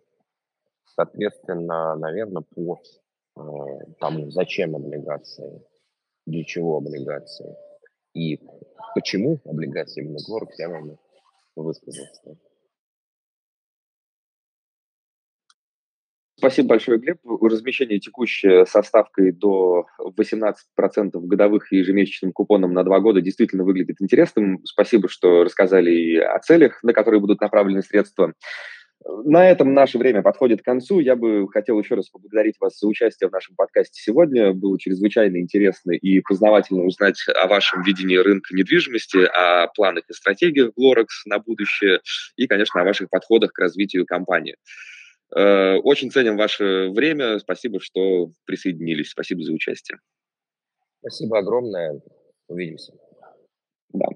Соответственно, 0.96 1.94
наверное, 1.94 2.42
по 2.42 2.80
тому, 4.00 4.30
зачем 4.30 4.74
облигации, 4.74 5.62
для 6.24 6.42
чего 6.42 6.78
облигации 6.78 7.56
и 8.16 8.40
почему 8.94 9.40
облигации 9.44 10.02
именно 10.02 10.18
Глорк, 10.26 10.50
я 10.58 10.70
вам 10.70 10.98
высказался. 11.54 12.38
Спасибо 16.38 16.68
большое, 16.68 16.98
Глеб. 16.98 17.18
Размещение 17.24 17.98
текущее 17.98 18.66
со 18.66 18.82
ставкой 18.82 19.32
до 19.32 19.86
18% 19.98 20.54
годовых 21.12 21.72
и 21.72 21.78
ежемесячным 21.78 22.32
купоном 22.32 22.74
на 22.74 22.84
два 22.84 23.00
года 23.00 23.22
действительно 23.22 23.64
выглядит 23.64 23.96
интересным. 24.00 24.60
Спасибо, 24.64 25.08
что 25.08 25.44
рассказали 25.44 26.18
о 26.18 26.38
целях, 26.38 26.82
на 26.82 26.92
которые 26.92 27.20
будут 27.20 27.40
направлены 27.40 27.82
средства. 27.82 28.34
На 29.24 29.48
этом 29.48 29.72
наше 29.72 29.98
время 29.98 30.22
подходит 30.22 30.62
к 30.62 30.64
концу. 30.64 30.98
Я 30.98 31.14
бы 31.14 31.48
хотел 31.48 31.78
еще 31.78 31.94
раз 31.94 32.08
поблагодарить 32.08 32.56
вас 32.58 32.78
за 32.78 32.88
участие 32.88 33.28
в 33.28 33.32
нашем 33.32 33.54
подкасте 33.54 34.00
сегодня. 34.02 34.52
Было 34.52 34.78
чрезвычайно 34.78 35.38
интересно 35.38 35.92
и 35.92 36.20
познавательно 36.20 36.84
узнать 36.84 37.18
о 37.28 37.46
вашем 37.46 37.82
видении 37.82 38.16
рынка 38.16 38.54
недвижимости, 38.54 39.18
о 39.18 39.68
планах 39.68 40.04
и 40.08 40.12
стратегиях 40.12 40.72
Glorex 40.78 41.06
на 41.26 41.38
будущее 41.38 42.00
и, 42.36 42.48
конечно, 42.48 42.80
о 42.80 42.84
ваших 42.84 43.08
подходах 43.08 43.52
к 43.52 43.58
развитию 43.60 44.06
компании. 44.06 44.56
Э, 45.34 45.76
очень 45.76 46.10
ценим 46.10 46.36
ваше 46.36 46.90
время. 46.90 47.38
Спасибо, 47.38 47.80
что 47.80 48.30
присоединились. 48.44 49.10
Спасибо 49.10 49.42
за 49.42 49.52
участие. 49.52 49.98
Спасибо 51.00 51.38
огромное. 51.38 52.00
Увидимся. 52.48 52.92
Да. 53.96 54.08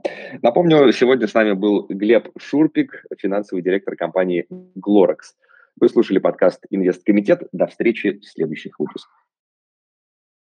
Напомню, 0.42 0.92
сегодня 0.92 1.26
с 1.26 1.32
нами 1.32 1.52
был 1.52 1.86
Глеб 1.88 2.28
Шурпик, 2.36 3.06
финансовый 3.16 3.62
директор 3.62 3.96
компании 3.96 4.46
Glorex. 4.76 5.32
Вы 5.80 5.88
слушали 5.88 6.18
подкаст 6.18 6.66
«Инвесткомитет». 6.68 7.48
До 7.52 7.66
встречи 7.66 8.18
в 8.18 8.24
следующих 8.26 8.78
выпусках. 8.78 9.19